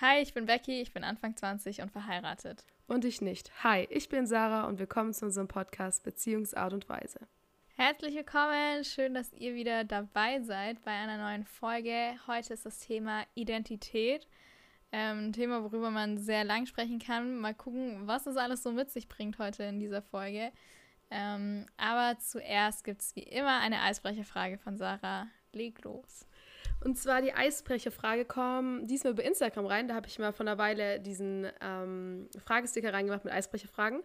Hi, 0.00 0.20
ich 0.22 0.32
bin 0.32 0.46
Becky, 0.46 0.80
ich 0.80 0.92
bin 0.92 1.02
Anfang 1.02 1.34
20 1.34 1.82
und 1.82 1.90
verheiratet. 1.90 2.64
Und 2.86 3.04
ich 3.04 3.20
nicht. 3.20 3.50
Hi, 3.64 3.84
ich 3.90 4.08
bin 4.08 4.28
Sarah 4.28 4.68
und 4.68 4.78
willkommen 4.78 5.12
zu 5.12 5.24
unserem 5.24 5.48
Podcast 5.48 6.04
Beziehungsart 6.04 6.72
und 6.72 6.88
Weise. 6.88 7.18
Herzlich 7.74 8.14
willkommen, 8.14 8.84
schön, 8.84 9.12
dass 9.12 9.32
ihr 9.32 9.56
wieder 9.56 9.82
dabei 9.82 10.40
seid 10.42 10.80
bei 10.84 10.92
einer 10.92 11.18
neuen 11.18 11.44
Folge. 11.44 12.14
Heute 12.28 12.54
ist 12.54 12.64
das 12.64 12.78
Thema 12.78 13.24
Identität. 13.34 14.28
Ähm, 14.92 15.30
ein 15.30 15.32
Thema, 15.32 15.64
worüber 15.64 15.90
man 15.90 16.16
sehr 16.16 16.44
lang 16.44 16.66
sprechen 16.66 17.00
kann. 17.00 17.36
Mal 17.36 17.54
gucken, 17.54 18.06
was 18.06 18.28
es 18.28 18.36
alles 18.36 18.62
so 18.62 18.70
mit 18.70 18.92
sich 18.92 19.08
bringt 19.08 19.40
heute 19.40 19.64
in 19.64 19.80
dieser 19.80 20.02
Folge. 20.02 20.52
Ähm, 21.10 21.66
aber 21.76 22.20
zuerst 22.20 22.84
gibt 22.84 23.02
es 23.02 23.16
wie 23.16 23.24
immer 23.24 23.58
eine 23.58 23.82
Eisbrecherfrage 23.82 24.58
von 24.58 24.76
Sarah. 24.76 25.26
Leg 25.52 25.82
los. 25.82 26.24
Und 26.80 26.96
zwar 26.96 27.22
die 27.22 27.34
Eisbrecherfrage 27.34 28.24
kommt 28.24 28.88
diesmal 28.88 29.12
über 29.12 29.24
Instagram 29.24 29.66
rein. 29.66 29.88
Da 29.88 29.94
habe 29.94 30.06
ich 30.06 30.18
mal 30.18 30.32
vor 30.32 30.46
einer 30.46 30.58
Weile 30.58 31.00
diesen 31.00 31.50
ähm, 31.60 32.28
Fragesticker 32.44 32.92
reingemacht 32.92 33.24
mit 33.24 33.32
Eisbrecherfragen. 33.32 34.02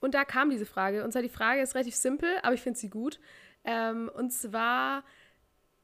Und 0.00 0.14
da 0.14 0.24
kam 0.24 0.50
diese 0.50 0.66
Frage. 0.66 1.04
Und 1.04 1.12
zwar 1.12 1.22
die 1.22 1.28
Frage 1.28 1.60
ist 1.60 1.74
relativ 1.74 1.94
simpel, 1.94 2.30
aber 2.42 2.54
ich 2.54 2.62
finde 2.62 2.78
sie 2.78 2.90
gut. 2.90 3.20
Ähm, 3.64 4.10
und 4.14 4.32
zwar 4.32 5.04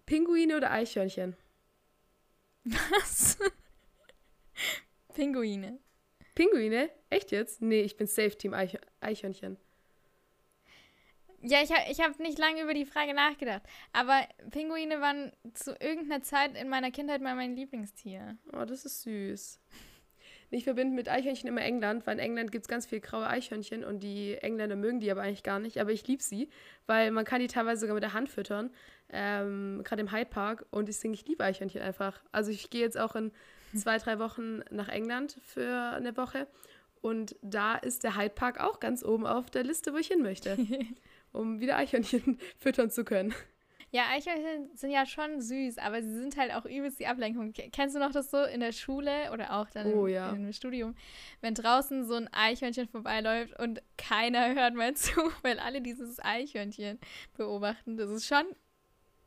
Pinguine 0.06 0.56
oder 0.56 0.70
Eichhörnchen? 0.70 1.36
Was? 2.64 3.38
Pinguine. 5.14 5.78
Pinguine? 6.34 6.90
Echt 7.10 7.32
jetzt? 7.32 7.60
Nee, 7.60 7.82
ich 7.82 7.96
bin 7.96 8.06
Safe 8.06 8.36
Team 8.36 8.54
Eichhörnchen. 8.54 9.56
Ja, 11.42 11.62
ich 11.62 11.70
habe 11.72 11.90
ich 11.90 12.00
hab 12.00 12.18
nicht 12.18 12.38
lange 12.38 12.62
über 12.62 12.74
die 12.74 12.84
Frage 12.84 13.14
nachgedacht. 13.14 13.62
Aber 13.92 14.20
Pinguine 14.50 15.00
waren 15.00 15.32
zu 15.54 15.74
irgendeiner 15.80 16.22
Zeit 16.22 16.54
in 16.56 16.68
meiner 16.68 16.90
Kindheit 16.90 17.22
mal 17.22 17.34
mein 17.34 17.56
Lieblingstier. 17.56 18.36
Oh, 18.52 18.64
das 18.64 18.84
ist 18.84 19.02
süß. 19.02 19.58
Ich 20.52 20.64
verbinde 20.64 20.94
mit 20.94 21.08
Eichhörnchen 21.08 21.48
immer 21.48 21.62
England, 21.62 22.06
weil 22.06 22.18
in 22.18 22.24
England 22.24 22.50
gibt 22.50 22.64
es 22.64 22.68
ganz 22.68 22.84
viele 22.84 23.00
graue 23.00 23.26
Eichhörnchen 23.26 23.84
und 23.84 24.02
die 24.02 24.34
Engländer 24.34 24.74
mögen 24.74 24.98
die 24.98 25.10
aber 25.10 25.22
eigentlich 25.22 25.44
gar 25.44 25.60
nicht. 25.60 25.80
Aber 25.80 25.92
ich 25.92 26.06
liebe 26.08 26.22
sie, 26.22 26.48
weil 26.86 27.12
man 27.12 27.24
kann 27.24 27.40
die 27.40 27.46
teilweise 27.46 27.82
sogar 27.82 27.94
mit 27.94 28.02
der 28.02 28.14
Hand 28.14 28.28
füttern, 28.28 28.70
ähm, 29.10 29.82
gerade 29.84 30.02
im 30.02 30.12
Hyde 30.12 30.28
Park. 30.28 30.66
Und 30.70 30.88
ich 30.88 30.96
singe, 30.96 31.14
ich 31.14 31.26
liebe 31.26 31.44
Eichhörnchen 31.44 31.80
einfach. 31.80 32.20
Also 32.32 32.50
ich 32.50 32.68
gehe 32.68 32.80
jetzt 32.80 32.98
auch 32.98 33.14
in 33.14 33.30
zwei, 33.76 33.98
drei 33.98 34.18
Wochen 34.18 34.60
nach 34.70 34.88
England 34.88 35.38
für 35.44 35.92
eine 35.94 36.16
Woche. 36.16 36.48
Und 37.00 37.36
da 37.42 37.76
ist 37.76 38.02
der 38.02 38.16
Hyde 38.16 38.34
Park 38.34 38.60
auch 38.60 38.80
ganz 38.80 39.04
oben 39.04 39.26
auf 39.26 39.50
der 39.50 39.62
Liste, 39.62 39.92
wo 39.92 39.98
ich 39.98 40.08
hin 40.08 40.20
möchte. 40.20 40.58
um 41.32 41.60
wieder 41.60 41.76
Eichhörnchen 41.76 42.38
füttern 42.58 42.90
zu 42.90 43.04
können. 43.04 43.34
Ja, 43.92 44.04
Eichhörnchen 44.10 44.70
sind 44.76 44.92
ja 44.92 45.04
schon 45.04 45.40
süß, 45.40 45.78
aber 45.78 46.00
sie 46.00 46.14
sind 46.14 46.36
halt 46.36 46.54
auch 46.54 46.64
übelst 46.64 47.00
die 47.00 47.08
Ablenkung. 47.08 47.52
Kennst 47.72 47.96
du 47.96 47.98
noch 47.98 48.12
das 48.12 48.30
so 48.30 48.44
in 48.44 48.60
der 48.60 48.70
Schule 48.70 49.32
oder 49.32 49.52
auch 49.58 49.68
dann 49.70 49.92
oh, 49.92 50.06
im, 50.06 50.12
ja. 50.14 50.30
im 50.30 50.52
Studium, 50.52 50.94
wenn 51.40 51.54
draußen 51.54 52.06
so 52.06 52.14
ein 52.14 52.32
Eichhörnchen 52.32 52.86
vorbeiläuft 52.86 53.58
und 53.58 53.82
keiner 53.98 54.54
hört 54.54 54.74
mal 54.74 54.94
zu, 54.94 55.20
weil 55.42 55.58
alle 55.58 55.80
dieses 55.80 56.20
Eichhörnchen 56.20 57.00
beobachten? 57.36 57.96
Das 57.96 58.10
ist 58.10 58.26
schon 58.26 58.44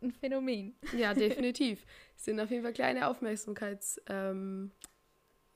ein 0.01 0.11
Phänomen. 0.11 0.75
Ja, 0.97 1.13
definitiv. 1.13 1.85
sind 2.15 2.39
auf 2.39 2.49
jeden 2.49 2.63
Fall 2.63 2.73
kleine 2.73 3.09
Aufmerksamkeits, 3.09 4.01
ähm, 4.07 4.71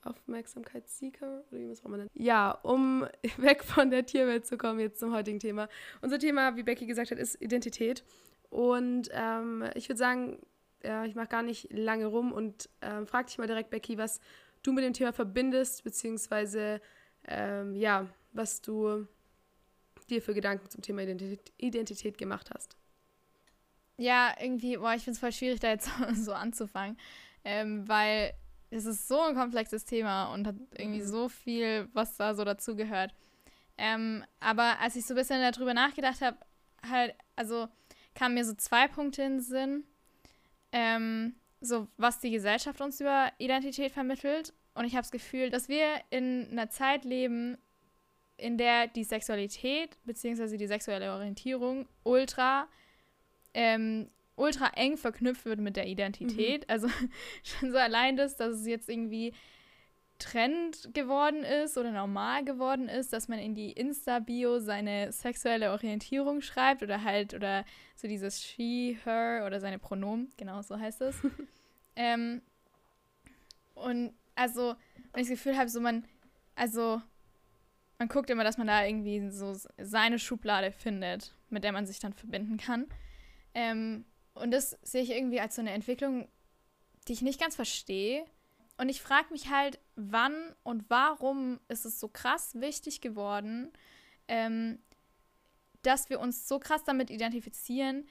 Aufmerksamkeitssieger 0.04 1.44
oder 1.50 1.60
wie 1.60 1.66
muss 1.66 1.84
man 1.84 2.00
nennen? 2.00 2.10
Ja, 2.14 2.52
um 2.64 3.06
weg 3.38 3.64
von 3.64 3.90
der 3.90 4.06
Tierwelt 4.06 4.46
zu 4.46 4.58
kommen, 4.58 4.80
jetzt 4.80 5.00
zum 5.00 5.14
heutigen 5.14 5.40
Thema. 5.40 5.70
Unser 6.02 6.20
Thema, 6.20 6.56
wie 6.56 6.64
Becky 6.64 6.86
gesagt 6.86 7.12
hat, 7.12 7.18
ist 7.18 7.42
Identität. 7.42 8.04
Und 8.50 9.10
ähm, 9.12 9.66
ich 9.76 9.90
würde 9.90 10.00
sagen, 10.00 10.40
ja, 10.84 11.06
ich 11.06 11.16
mache 11.16 11.28
gar 11.28 11.44
nicht 11.44 11.72
lange 11.72 12.06
rum 12.06 12.32
und 12.32 12.70
ähm, 12.82 13.08
frag 13.08 13.28
dich 13.28 13.38
mal 13.38 13.48
direkt, 13.48 13.70
Becky, 13.70 13.98
was 13.98 14.20
du 14.64 14.72
mit 14.72 14.84
dem 14.84 14.94
Thema 14.94 15.12
verbindest, 15.12 15.84
beziehungsweise 15.84 16.82
ähm, 17.28 17.76
ja, 17.76 18.08
was 18.32 18.62
du 18.62 19.08
dir 20.10 20.22
für 20.22 20.34
Gedanken 20.34 20.70
zum 20.70 20.82
Thema 20.82 21.04
Identität, 21.04 21.52
Identität 21.58 22.18
gemacht 22.18 22.50
hast. 22.54 22.78
Ja, 23.98 24.34
irgendwie, 24.40 24.78
boah, 24.78 24.94
ich 24.94 25.04
finde 25.04 25.16
es 25.16 25.20
voll 25.20 25.32
schwierig, 25.32 25.60
da 25.60 25.70
jetzt 25.70 25.90
so 26.14 26.34
anzufangen, 26.34 26.98
ähm, 27.44 27.88
weil 27.88 28.34
es 28.70 28.86
ist 28.86 29.08
so 29.08 29.22
ein 29.22 29.36
komplexes 29.36 29.86
Thema 29.86 30.34
und 30.34 30.48
hat 30.48 30.56
irgendwie 30.78 31.02
mhm. 31.02 31.08
so 31.08 31.30
viel, 31.30 31.88
was 31.94 32.18
da 32.18 32.36
so 32.36 32.44
dazugehört. 32.44 33.14
Ähm, 33.78 34.24
aber 34.40 34.80
als 34.80 34.96
ich 34.96 35.06
so 35.06 35.14
ein 35.14 35.18
bisschen 35.18 35.42
darüber 35.42 35.74
nachgedacht 35.74 36.22
habe, 36.22 36.38
halt, 36.90 37.16
also 37.36 37.68
kamen 38.16 38.36
mir 38.36 38.46
so 38.46 38.54
zwei 38.54 38.88
Punkte 38.88 39.24
in 39.24 39.34
den 39.34 39.42
Sinn. 39.42 39.84
Ähm, 40.72 41.36
so, 41.62 41.88
was 41.98 42.20
die 42.20 42.32
Gesellschaft 42.32 42.82
uns 42.82 43.00
über 43.00 43.32
Identität 43.38 43.92
vermittelt. 43.92 44.54
Und 44.74 44.86
ich 44.86 44.94
habe 44.94 45.02
das 45.02 45.12
Gefühl, 45.12 45.50
dass 45.50 45.70
wir 45.70 46.02
in 46.10 46.48
einer 46.52 46.70
Zeit 46.70 47.04
leben, 47.04 47.58
in 48.38 48.58
der 48.58 48.88
die 48.88 49.04
Sexualität 49.04 49.98
bzw. 50.06 50.58
die 50.58 50.68
sexuelle 50.68 51.12
Orientierung 51.12 51.88
ultra 52.04 52.68
ähm, 53.54 54.10
ultra 54.38 54.68
eng 54.76 54.98
verknüpft 54.98 55.46
wird 55.46 55.60
mit 55.60 55.76
der 55.76 55.88
Identität. 55.88 56.62
Mhm. 56.62 56.72
Also 56.72 56.88
schon 57.44 57.72
so 57.72 57.78
allein 57.78 58.16
das, 58.16 58.38
dass 58.38 58.60
es 58.60 58.68
jetzt 58.68 58.90
irgendwie 58.90 59.34
Trend 60.20 60.94
geworden 60.94 61.44
ist 61.44 61.78
oder 61.78 61.92
normal 61.92 62.44
geworden 62.44 62.90
ist, 62.90 63.14
dass 63.14 63.28
man 63.28 63.40
in 63.40 63.54
die 63.54 63.72
Insta-Bio 63.72 64.60
seine 64.60 65.12
sexuelle 65.12 65.72
Orientierung 65.72 66.42
schreibt 66.42 66.82
oder 66.82 67.04
halt, 67.04 67.34
oder 67.34 67.66
so 67.96 68.08
dieses 68.08 68.42
she, 68.42 68.98
her 69.04 69.44
oder 69.46 69.60
seine 69.60 69.78
Pronomen, 69.78 70.32
genau 70.38 70.62
so 70.62 70.80
heißt 70.80 71.02
es. 71.02 71.16
ähm, 71.96 72.42
und 73.76 74.14
also, 74.34 74.76
wenn 75.14 75.22
ich 75.22 75.30
das 75.30 75.38
Gefühl 75.38 75.58
habe, 75.58 75.70
so 75.70 75.80
man, 75.80 76.06
also, 76.56 77.02
man 78.00 78.08
guckt 78.08 78.30
immer, 78.30 78.44
dass 78.44 78.58
man 78.58 78.68
da 78.68 78.86
irgendwie 78.86 79.30
so 79.30 79.56
seine 79.78 80.18
Schublade 80.18 80.72
findet, 80.72 81.34
mit 81.50 81.64
der 81.64 81.72
man 81.72 81.86
sich 81.86 82.00
dann 82.00 82.14
verbinden 82.14 82.58
kann. 82.58 82.88
Ähm, 83.54 84.06
und 84.42 84.52
das 84.52 84.78
sehe 84.82 85.04
ich 85.04 85.12
irgendwie 85.12 85.40
als 85.40 85.56
so 85.56 85.62
eine 85.62 85.72
Entwicklung, 85.72 86.28
die 87.08 87.14
ich 87.14 87.22
nicht 87.22 87.40
ganz 87.40 87.56
verstehe. 87.56 88.26
Und 88.78 88.90
ich 88.90 89.02
frage 89.02 89.32
mich 89.32 89.50
halt, 89.50 89.80
wann 89.96 90.56
und 90.64 90.86
warum 90.90 91.60
ist 91.68 91.86
es 91.86 92.00
so 92.00 92.08
krass 92.08 92.52
wichtig 92.56 93.02
geworden, 93.02 93.72
ähm, 94.28 94.80
dass 95.82 96.10
wir 96.10 96.20
uns 96.20 96.48
so 96.48 96.60
krass 96.60 96.84
damit 96.84 97.10
identifizieren, 97.10 98.08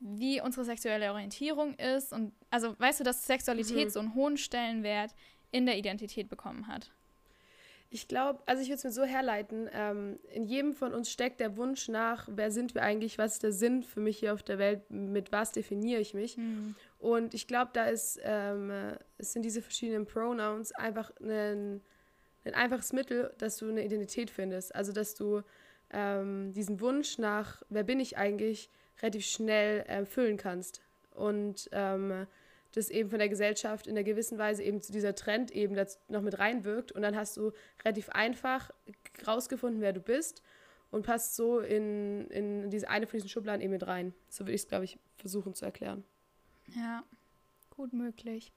wie 0.00 0.40
unsere 0.40 0.64
sexuelle 0.64 1.10
Orientierung 1.10 1.74
ist. 1.74 2.12
Und 2.12 2.32
also 2.50 2.78
weißt 2.78 3.00
du, 3.00 3.04
dass 3.04 3.26
Sexualität 3.26 3.86
mhm. 3.86 3.90
so 3.90 4.00
einen 4.00 4.14
hohen 4.14 4.36
Stellenwert 4.36 5.14
in 5.50 5.66
der 5.66 5.78
Identität 5.78 6.28
bekommen 6.28 6.68
hat. 6.68 6.92
Ich 7.90 8.06
glaube, 8.06 8.42
also 8.44 8.60
ich 8.62 8.68
würde 8.68 8.76
es 8.76 8.84
mir 8.84 8.92
so 8.92 9.04
herleiten, 9.04 9.68
ähm, 9.72 10.18
in 10.30 10.44
jedem 10.44 10.74
von 10.74 10.92
uns 10.92 11.10
steckt 11.10 11.40
der 11.40 11.56
Wunsch 11.56 11.88
nach, 11.88 12.28
wer 12.30 12.50
sind 12.50 12.74
wir 12.74 12.82
eigentlich, 12.82 13.16
was 13.16 13.34
ist 13.34 13.42
der 13.42 13.52
Sinn 13.52 13.82
für 13.82 14.00
mich 14.00 14.18
hier 14.18 14.34
auf 14.34 14.42
der 14.42 14.58
Welt, 14.58 14.90
mit 14.90 15.32
was 15.32 15.52
definiere 15.52 16.00
ich 16.00 16.12
mich. 16.12 16.36
Mhm. 16.36 16.74
Und 16.98 17.32
ich 17.32 17.46
glaube, 17.46 17.70
da 17.72 17.84
ist, 17.84 18.20
ähm, 18.22 18.70
es 19.16 19.32
sind 19.32 19.42
diese 19.42 19.62
verschiedenen 19.62 20.04
Pronouns 20.04 20.72
einfach 20.72 21.10
ein, 21.20 21.80
ein 22.44 22.54
einfaches 22.54 22.92
Mittel, 22.92 23.32
dass 23.38 23.56
du 23.56 23.68
eine 23.68 23.84
Identität 23.84 24.30
findest. 24.30 24.74
Also 24.74 24.92
dass 24.92 25.14
du 25.14 25.42
ähm, 25.90 26.52
diesen 26.52 26.80
Wunsch 26.80 27.16
nach, 27.16 27.62
wer 27.70 27.84
bin 27.84 28.00
ich 28.00 28.18
eigentlich, 28.18 28.70
relativ 29.00 29.24
schnell 29.24 29.80
erfüllen 29.86 30.36
kannst. 30.36 30.82
Und 31.14 31.68
ähm, 31.72 32.26
das 32.72 32.90
eben 32.90 33.10
von 33.10 33.18
der 33.18 33.28
Gesellschaft 33.28 33.86
in 33.86 33.96
einer 33.96 34.04
gewissen 34.04 34.38
Weise 34.38 34.62
eben 34.62 34.80
zu 34.80 34.92
dieser 34.92 35.14
Trend 35.14 35.50
eben 35.50 35.74
noch 36.08 36.22
mit 36.22 36.38
reinwirkt. 36.38 36.92
Und 36.92 37.02
dann 37.02 37.16
hast 37.16 37.36
du 37.36 37.52
relativ 37.84 38.08
einfach 38.10 38.70
rausgefunden, 39.26 39.80
wer 39.80 39.92
du 39.92 40.00
bist 40.00 40.42
und 40.90 41.04
passt 41.04 41.36
so 41.36 41.60
in, 41.60 42.28
in 42.28 42.70
diese 42.70 42.88
eine 42.88 43.06
von 43.06 43.18
diesen 43.18 43.28
Schubladen 43.28 43.60
eben 43.62 43.72
mit 43.72 43.86
rein. 43.86 44.14
So 44.28 44.44
würde 44.44 44.54
ich 44.54 44.62
es, 44.62 44.68
glaube 44.68 44.84
ich, 44.84 44.98
versuchen 45.16 45.54
zu 45.54 45.64
erklären. 45.64 46.04
Ja, 46.74 47.02
gut 47.70 47.92
möglich. 47.92 48.52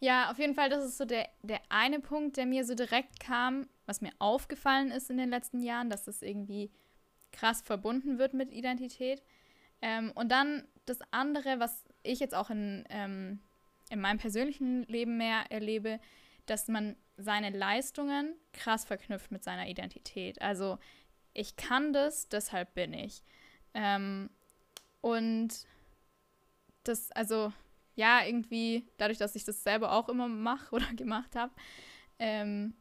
Ja, 0.00 0.30
auf 0.30 0.38
jeden 0.38 0.54
Fall, 0.54 0.68
das 0.68 0.84
ist 0.84 0.98
so 0.98 1.04
der, 1.04 1.28
der 1.42 1.60
eine 1.68 2.00
Punkt, 2.00 2.36
der 2.36 2.46
mir 2.46 2.64
so 2.64 2.74
direkt 2.74 3.20
kam, 3.20 3.68
was 3.86 4.00
mir 4.00 4.12
aufgefallen 4.18 4.90
ist 4.90 5.10
in 5.10 5.16
den 5.16 5.30
letzten 5.30 5.62
Jahren, 5.62 5.88
dass 5.90 6.04
das 6.04 6.22
irgendwie 6.22 6.70
krass 7.32 7.62
verbunden 7.62 8.18
wird 8.18 8.34
mit 8.34 8.50
Identität. 8.50 9.22
Ähm, 9.80 10.12
und 10.14 10.30
dann 10.30 10.66
das 10.86 10.98
andere, 11.10 11.58
was 11.58 11.84
ich 12.04 12.20
jetzt 12.20 12.34
auch 12.34 12.50
in, 12.50 12.84
ähm, 12.90 13.40
in 13.90 14.00
meinem 14.00 14.18
persönlichen 14.18 14.84
Leben 14.84 15.16
mehr 15.16 15.50
erlebe, 15.50 16.00
dass 16.46 16.68
man 16.68 16.96
seine 17.16 17.50
Leistungen 17.50 18.34
krass 18.52 18.84
verknüpft 18.84 19.30
mit 19.30 19.44
seiner 19.44 19.68
Identität. 19.68 20.40
Also 20.42 20.78
ich 21.32 21.56
kann 21.56 21.92
das, 21.92 22.28
deshalb 22.28 22.74
bin 22.74 22.92
ich. 22.92 23.22
Ähm, 23.72 24.30
und 25.00 25.66
das, 26.84 27.10
also 27.12 27.52
ja, 27.96 28.24
irgendwie, 28.24 28.86
dadurch, 28.96 29.18
dass 29.18 29.36
ich 29.36 29.44
das 29.44 29.62
selber 29.62 29.92
auch 29.92 30.08
immer 30.08 30.28
mache 30.28 30.74
oder 30.74 30.86
gemacht 30.94 31.36
habe, 31.36 31.52
ähm, 32.18 32.74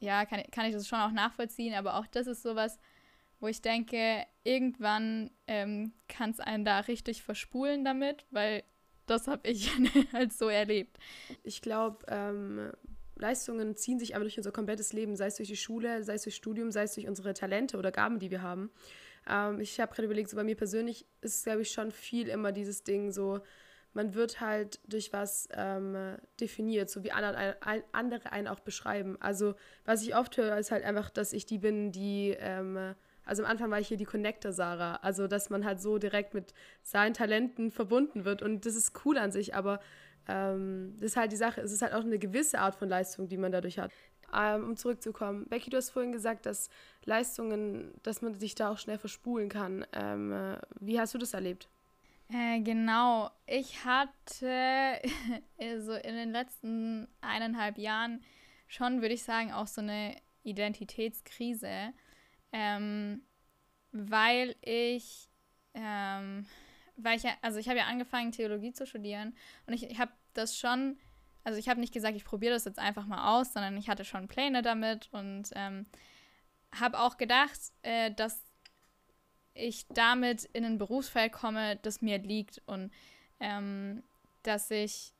ja, 0.00 0.26
kann, 0.26 0.42
kann 0.50 0.66
ich 0.66 0.74
das 0.74 0.86
schon 0.86 1.00
auch 1.00 1.12
nachvollziehen, 1.12 1.74
aber 1.74 1.96
auch 1.96 2.06
das 2.08 2.26
ist 2.26 2.42
sowas, 2.42 2.78
wo 3.44 3.48
ich 3.48 3.60
denke, 3.60 4.24
irgendwann 4.42 5.30
ähm, 5.46 5.92
kann 6.08 6.30
es 6.30 6.40
einen 6.40 6.64
da 6.64 6.80
richtig 6.80 7.22
verspulen 7.22 7.84
damit, 7.84 8.24
weil 8.30 8.64
das 9.04 9.28
habe 9.28 9.46
ich 9.46 9.70
halt 10.14 10.32
so 10.32 10.48
erlebt. 10.48 10.96
Ich 11.42 11.60
glaube, 11.60 11.98
ähm, 12.08 12.72
Leistungen 13.16 13.76
ziehen 13.76 13.98
sich 13.98 14.16
aber 14.16 14.24
durch 14.24 14.38
unser 14.38 14.50
komplettes 14.50 14.94
Leben, 14.94 15.14
sei 15.14 15.26
es 15.26 15.36
durch 15.36 15.50
die 15.50 15.58
Schule, 15.58 16.02
sei 16.04 16.14
es 16.14 16.22
durch 16.22 16.36
Studium, 16.36 16.70
sei 16.70 16.84
es 16.84 16.94
durch 16.94 17.06
unsere 17.06 17.34
Talente 17.34 17.76
oder 17.76 17.92
Gaben, 17.92 18.18
die 18.18 18.30
wir 18.30 18.40
haben. 18.40 18.70
Ähm, 19.28 19.60
ich 19.60 19.78
habe 19.78 19.92
gerade 19.92 20.06
überlegt, 20.06 20.30
so 20.30 20.36
bei 20.36 20.44
mir 20.44 20.56
persönlich 20.56 21.04
ist 21.20 21.36
es, 21.36 21.44
glaube 21.44 21.60
ich, 21.60 21.70
schon 21.70 21.90
viel 21.90 22.28
immer 22.28 22.50
dieses 22.50 22.82
Ding 22.82 23.12
so, 23.12 23.40
man 23.92 24.14
wird 24.14 24.40
halt 24.40 24.80
durch 24.88 25.12
was 25.12 25.50
ähm, 25.52 26.16
definiert, 26.40 26.88
so 26.88 27.04
wie 27.04 27.12
andere, 27.12 27.62
einen 27.62 28.48
auch 28.48 28.60
beschreiben. 28.60 29.20
Also 29.20 29.54
was 29.84 30.02
ich 30.02 30.16
oft 30.16 30.34
höre, 30.38 30.56
ist 30.56 30.70
halt 30.70 30.82
einfach, 30.82 31.10
dass 31.10 31.34
ich 31.34 31.44
die 31.44 31.58
bin, 31.58 31.92
die, 31.92 32.34
ähm, 32.38 32.94
also 33.24 33.44
am 33.44 33.50
Anfang 33.50 33.70
war 33.70 33.80
ich 33.80 33.88
hier 33.88 33.96
die 33.96 34.04
Connector 34.04 34.52
Sarah, 34.52 34.96
also 34.96 35.26
dass 35.26 35.50
man 35.50 35.64
halt 35.64 35.80
so 35.80 35.98
direkt 35.98 36.34
mit 36.34 36.54
seinen 36.82 37.14
Talenten 37.14 37.70
verbunden 37.70 38.24
wird 38.24 38.42
und 38.42 38.66
das 38.66 38.74
ist 38.74 38.92
cool 39.04 39.18
an 39.18 39.32
sich, 39.32 39.54
aber 39.54 39.80
ähm, 40.28 40.94
das 40.96 41.12
ist 41.12 41.16
halt 41.16 41.32
die 41.32 41.36
Sache, 41.36 41.60
es 41.60 41.72
ist 41.72 41.82
halt 41.82 41.92
auch 41.92 42.04
eine 42.04 42.18
gewisse 42.18 42.58
Art 42.58 42.74
von 42.74 42.88
Leistung, 42.88 43.28
die 43.28 43.36
man 43.36 43.52
dadurch 43.52 43.78
hat. 43.78 43.92
Ähm, 44.34 44.64
um 44.64 44.76
zurückzukommen, 44.76 45.46
Becky, 45.48 45.70
du 45.70 45.76
hast 45.76 45.90
vorhin 45.90 46.12
gesagt, 46.12 46.46
dass 46.46 46.68
Leistungen, 47.04 47.92
dass 48.02 48.20
man 48.20 48.34
sich 48.34 48.54
da 48.54 48.70
auch 48.70 48.78
schnell 48.78 48.98
verspulen 48.98 49.48
kann. 49.48 49.86
Ähm, 49.92 50.32
äh, 50.32 50.56
wie 50.80 50.98
hast 50.98 51.14
du 51.14 51.18
das 51.18 51.34
erlebt? 51.34 51.68
Äh, 52.32 52.60
genau, 52.60 53.30
ich 53.46 53.84
hatte 53.84 54.98
so 55.78 55.92
in 55.92 56.14
den 56.14 56.32
letzten 56.32 57.06
eineinhalb 57.20 57.78
Jahren 57.78 58.22
schon, 58.66 59.02
würde 59.02 59.14
ich 59.14 59.22
sagen, 59.22 59.52
auch 59.52 59.66
so 59.66 59.82
eine 59.82 60.16
Identitätskrise, 60.42 61.92
ähm, 62.54 63.20
weil 63.90 64.54
ich, 64.62 65.28
ähm, 65.74 66.46
weil 66.96 67.18
ich 67.18 67.24
also 67.42 67.58
ich 67.58 67.68
habe 67.68 67.78
ja 67.78 67.86
angefangen, 67.86 68.30
Theologie 68.30 68.72
zu 68.72 68.86
studieren 68.86 69.36
und 69.66 69.74
ich, 69.74 69.90
ich 69.90 69.98
habe 69.98 70.12
das 70.34 70.56
schon, 70.56 70.96
also 71.42 71.58
ich 71.58 71.68
habe 71.68 71.80
nicht 71.80 71.92
gesagt, 71.92 72.16
ich 72.16 72.24
probiere 72.24 72.54
das 72.54 72.64
jetzt 72.64 72.78
einfach 72.78 73.06
mal 73.06 73.38
aus, 73.38 73.52
sondern 73.52 73.76
ich 73.76 73.88
hatte 73.88 74.04
schon 74.04 74.28
Pläne 74.28 74.62
damit 74.62 75.08
und 75.12 75.50
ähm, 75.54 75.86
habe 76.72 77.00
auch 77.00 77.16
gedacht, 77.16 77.58
äh, 77.82 78.12
dass 78.12 78.40
ich 79.54 79.88
damit 79.88 80.44
in 80.44 80.64
ein 80.64 80.78
Berufsfeld 80.78 81.32
komme, 81.32 81.76
das 81.82 82.02
mir 82.02 82.18
liegt 82.18 82.62
und 82.66 82.92
ähm, 83.40 84.04
dass 84.44 84.70
ich 84.70 85.12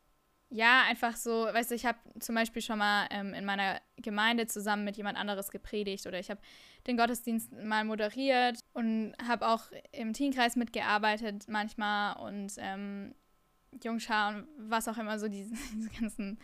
ja 0.54 0.82
einfach 0.88 1.16
so, 1.16 1.46
weißt 1.46 1.72
du, 1.72 1.74
ich 1.74 1.84
habe 1.84 1.98
zum 2.20 2.36
Beispiel 2.36 2.62
schon 2.62 2.78
mal 2.78 3.08
ähm, 3.10 3.34
in 3.34 3.44
meiner 3.44 3.80
Gemeinde 3.96 4.46
zusammen 4.46 4.84
mit 4.84 4.96
jemand 4.96 5.18
anderes 5.18 5.50
gepredigt 5.50 6.06
oder 6.06 6.20
ich 6.20 6.30
habe 6.30 6.40
den 6.86 6.96
Gottesdienst 6.96 7.52
mal 7.52 7.84
moderiert 7.84 8.60
und 8.72 9.14
habe 9.26 9.48
auch 9.48 9.62
im 9.90 10.12
Teamkreis 10.12 10.54
mitgearbeitet 10.54 11.46
manchmal 11.48 12.16
und 12.24 12.52
ähm, 12.58 13.16
Jungschar 13.82 14.28
und 14.28 14.46
was 14.56 14.86
auch 14.86 14.96
immer, 14.96 15.18
so 15.18 15.26
diese, 15.26 15.56
diese, 15.74 15.90
ganzen 15.90 16.38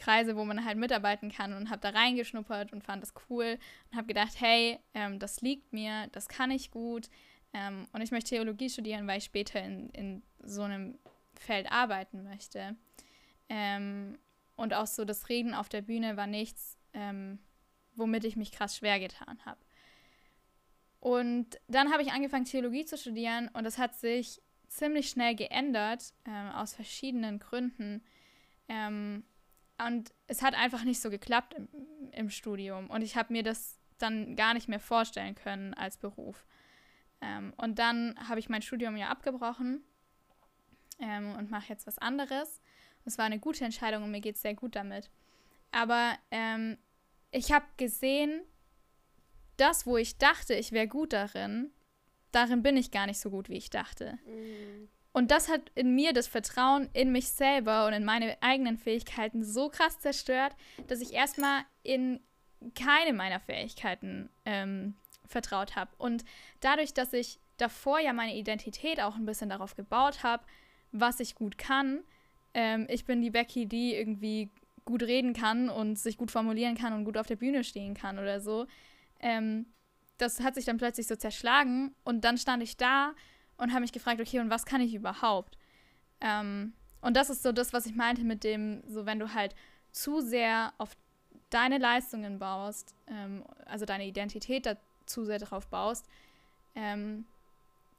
Kreise, 0.00 0.34
wo 0.34 0.44
man 0.44 0.64
halt 0.64 0.76
mitarbeiten 0.76 1.30
kann 1.30 1.52
und 1.52 1.70
habe 1.70 1.80
da 1.80 1.90
reingeschnuppert 1.90 2.72
und 2.72 2.82
fand 2.82 3.04
das 3.04 3.14
cool 3.30 3.56
und 3.90 3.96
habe 3.96 4.08
gedacht, 4.08 4.32
hey, 4.40 4.80
ähm, 4.94 5.20
das 5.20 5.42
liegt 5.42 5.72
mir, 5.72 6.08
das 6.10 6.26
kann 6.26 6.50
ich 6.50 6.72
gut 6.72 7.08
ähm, 7.52 7.86
und 7.92 8.00
ich 8.00 8.10
möchte 8.10 8.30
Theologie 8.30 8.68
studieren, 8.68 9.06
weil 9.06 9.18
ich 9.18 9.24
später 9.24 9.62
in, 9.62 9.90
in 9.90 10.22
so 10.42 10.62
einem 10.62 10.98
Feld 11.38 11.70
arbeiten 11.70 12.24
möchte. 12.24 12.74
Ähm, 13.56 14.18
und 14.56 14.74
auch 14.74 14.88
so 14.88 15.04
das 15.04 15.28
Reden 15.28 15.54
auf 15.54 15.68
der 15.68 15.82
Bühne 15.82 16.16
war 16.16 16.26
nichts, 16.26 16.76
ähm, 16.92 17.38
womit 17.94 18.24
ich 18.24 18.34
mich 18.34 18.50
krass 18.50 18.76
schwer 18.76 18.98
getan 18.98 19.38
habe. 19.44 19.60
Und 20.98 21.60
dann 21.68 21.92
habe 21.92 22.02
ich 22.02 22.10
angefangen, 22.10 22.46
Theologie 22.46 22.84
zu 22.84 22.98
studieren 22.98 23.48
und 23.52 23.62
das 23.62 23.78
hat 23.78 23.94
sich 23.94 24.42
ziemlich 24.66 25.08
schnell 25.08 25.36
geändert, 25.36 26.14
ähm, 26.24 26.48
aus 26.48 26.74
verschiedenen 26.74 27.38
Gründen. 27.38 28.02
Ähm, 28.68 29.22
und 29.86 30.12
es 30.26 30.42
hat 30.42 30.54
einfach 30.54 30.82
nicht 30.82 31.00
so 31.00 31.08
geklappt 31.08 31.54
im, 31.54 31.68
im 32.10 32.30
Studium. 32.30 32.90
Und 32.90 33.02
ich 33.02 33.16
habe 33.16 33.32
mir 33.32 33.44
das 33.44 33.78
dann 33.98 34.34
gar 34.34 34.54
nicht 34.54 34.66
mehr 34.66 34.80
vorstellen 34.80 35.36
können 35.36 35.74
als 35.74 35.96
Beruf. 35.96 36.44
Ähm, 37.20 37.52
und 37.56 37.78
dann 37.78 38.16
habe 38.28 38.40
ich 38.40 38.48
mein 38.48 38.62
Studium 38.62 38.96
ja 38.96 39.10
abgebrochen 39.10 39.84
ähm, 40.98 41.36
und 41.36 41.52
mache 41.52 41.68
jetzt 41.68 41.86
was 41.86 41.98
anderes. 41.98 42.60
Es 43.04 43.18
war 43.18 43.24
eine 43.24 43.38
gute 43.38 43.64
Entscheidung 43.64 44.04
und 44.04 44.10
mir 44.10 44.20
geht 44.20 44.36
es 44.36 44.42
sehr 44.42 44.54
gut 44.54 44.76
damit. 44.76 45.10
Aber 45.72 46.16
ähm, 46.30 46.78
ich 47.30 47.52
habe 47.52 47.66
gesehen, 47.76 48.42
das, 49.56 49.86
wo 49.86 49.96
ich 49.96 50.18
dachte, 50.18 50.54
ich 50.54 50.72
wäre 50.72 50.88
gut 50.88 51.12
darin, 51.12 51.70
darin 52.32 52.62
bin 52.62 52.76
ich 52.76 52.90
gar 52.90 53.06
nicht 53.06 53.20
so 53.20 53.30
gut, 53.30 53.48
wie 53.48 53.56
ich 53.56 53.70
dachte. 53.70 54.18
Mhm. 54.26 54.88
Und 55.12 55.30
das 55.30 55.48
hat 55.48 55.70
in 55.76 55.94
mir 55.94 56.12
das 56.12 56.26
Vertrauen 56.26 56.88
in 56.92 57.12
mich 57.12 57.28
selber 57.28 57.86
und 57.86 57.92
in 57.92 58.04
meine 58.04 58.36
eigenen 58.42 58.76
Fähigkeiten 58.76 59.44
so 59.44 59.68
krass 59.68 60.00
zerstört, 60.00 60.56
dass 60.88 61.00
ich 61.00 61.12
erstmal 61.12 61.62
in 61.84 62.20
keine 62.74 63.12
meiner 63.12 63.38
Fähigkeiten 63.38 64.28
ähm, 64.44 64.94
vertraut 65.24 65.76
habe. 65.76 65.92
Und 65.98 66.24
dadurch, 66.58 66.94
dass 66.94 67.12
ich 67.12 67.38
davor 67.58 68.00
ja 68.00 68.12
meine 68.12 68.34
Identität 68.34 69.00
auch 69.00 69.14
ein 69.14 69.24
bisschen 69.24 69.50
darauf 69.50 69.76
gebaut 69.76 70.24
habe, 70.24 70.42
was 70.90 71.20
ich 71.20 71.36
gut 71.36 71.58
kann, 71.58 72.02
ähm, 72.54 72.86
ich 72.88 73.04
bin 73.04 73.20
die 73.20 73.30
Becky, 73.30 73.66
die 73.66 73.94
irgendwie 73.94 74.50
gut 74.84 75.02
reden 75.02 75.32
kann 75.32 75.68
und 75.68 75.98
sich 75.98 76.16
gut 76.16 76.30
formulieren 76.30 76.76
kann 76.76 76.92
und 76.92 77.04
gut 77.04 77.16
auf 77.16 77.26
der 77.26 77.36
Bühne 77.36 77.64
stehen 77.64 77.94
kann 77.94 78.18
oder 78.18 78.40
so. 78.40 78.66
Ähm, 79.20 79.66
das 80.18 80.40
hat 80.40 80.54
sich 80.54 80.64
dann 80.64 80.76
plötzlich 80.76 81.06
so 81.06 81.16
zerschlagen 81.16 81.94
und 82.04 82.24
dann 82.24 82.38
stand 82.38 82.62
ich 82.62 82.76
da 82.76 83.14
und 83.56 83.70
habe 83.70 83.80
mich 83.80 83.92
gefragt, 83.92 84.20
okay, 84.20 84.40
und 84.40 84.50
was 84.50 84.64
kann 84.64 84.80
ich 84.80 84.94
überhaupt? 84.94 85.58
Ähm, 86.20 86.72
und 87.00 87.16
das 87.16 87.30
ist 87.30 87.42
so 87.42 87.52
das, 87.52 87.72
was 87.72 87.86
ich 87.86 87.94
meinte 87.94 88.22
mit 88.22 88.44
dem, 88.44 88.82
so 88.86 89.06
wenn 89.06 89.18
du 89.18 89.34
halt 89.34 89.54
zu 89.92 90.20
sehr 90.20 90.72
auf 90.78 90.96
deine 91.50 91.78
Leistungen 91.78 92.38
baust, 92.38 92.94
ähm, 93.06 93.44
also 93.66 93.84
deine 93.84 94.06
Identität 94.06 94.66
da 94.66 94.76
zu 95.06 95.24
sehr 95.24 95.38
drauf 95.38 95.66
baust, 95.68 96.06
ähm, 96.74 97.26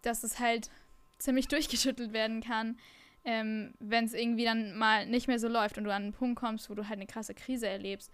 dass 0.02 0.24
es 0.24 0.40
halt 0.40 0.70
ziemlich 1.18 1.48
durchgeschüttelt 1.50 2.14
werden 2.14 2.42
kann, 2.42 2.78
ähm, 3.26 3.74
wenn 3.80 4.06
es 4.06 4.14
irgendwie 4.14 4.46
dann 4.46 4.78
mal 4.78 5.06
nicht 5.08 5.28
mehr 5.28 5.40
so 5.40 5.48
läuft 5.48 5.78
und 5.78 5.84
du 5.84 5.94
an 5.94 6.04
einen 6.04 6.14
Punkt 6.14 6.40
kommst, 6.40 6.70
wo 6.70 6.76
du 6.76 6.84
halt 6.84 7.00
eine 7.00 7.08
krasse 7.08 7.34
Krise 7.34 7.68
erlebst. 7.68 8.12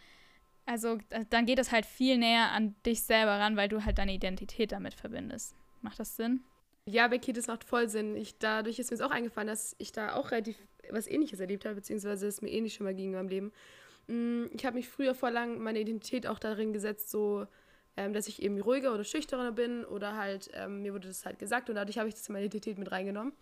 Also 0.65 0.99
dann 1.29 1.45
geht 1.45 1.59
es 1.59 1.71
halt 1.71 1.85
viel 1.85 2.17
näher 2.17 2.51
an 2.51 2.75
dich 2.85 3.03
selber 3.03 3.31
ran, 3.39 3.57
weil 3.57 3.67
du 3.67 3.83
halt 3.83 3.97
deine 3.97 4.13
Identität 4.13 4.71
damit 4.71 4.93
verbindest. 4.93 5.55
Macht 5.81 5.99
das 5.99 6.15
Sinn? 6.15 6.41
Ja, 6.85 7.07
Becky, 7.07 7.33
das 7.33 7.47
macht 7.47 7.63
voll 7.63 7.89
Sinn. 7.89 8.15
Ich, 8.15 8.37
dadurch 8.37 8.79
ist 8.79 8.89
mir 8.89 8.95
es 8.95 9.01
auch 9.01 9.11
eingefallen, 9.11 9.47
dass 9.47 9.75
ich 9.79 9.91
da 9.91 10.15
auch 10.15 10.31
relativ 10.31 10.57
was 10.89 11.07
Ähnliches 11.07 11.39
erlebt 11.39 11.65
habe, 11.65 11.75
beziehungsweise 11.75 12.27
es 12.27 12.41
mir 12.41 12.49
ähnlich 12.49 12.73
schon 12.73 12.85
mal 12.85 12.95
ging 12.95 13.07
in 13.09 13.15
meinem 13.15 13.29
Leben. 13.29 13.51
Mm, 14.07 14.45
ich 14.53 14.65
habe 14.65 14.75
mich 14.75 14.89
früher 14.89 15.13
vor 15.13 15.31
lang 15.31 15.59
meine 15.59 15.79
Identität 15.79 16.25
auch 16.25 16.39
darin 16.39 16.73
gesetzt, 16.73 17.09
so, 17.11 17.45
ähm, 17.97 18.13
dass 18.13 18.27
ich 18.27 18.41
eben 18.41 18.59
ruhiger 18.59 18.93
oder 18.93 19.03
schüchterner 19.03 19.51
bin 19.51 19.85
oder 19.85 20.17
halt, 20.17 20.49
ähm, 20.53 20.81
mir 20.81 20.93
wurde 20.93 21.07
das 21.07 21.25
halt 21.25 21.39
gesagt 21.39 21.69
und 21.69 21.75
dadurch 21.75 21.97
habe 21.97 22.09
ich 22.09 22.15
das 22.15 22.27
in 22.27 22.33
meine 22.33 22.45
Identität 22.45 22.77
mit 22.77 22.91
reingenommen. 22.91 23.33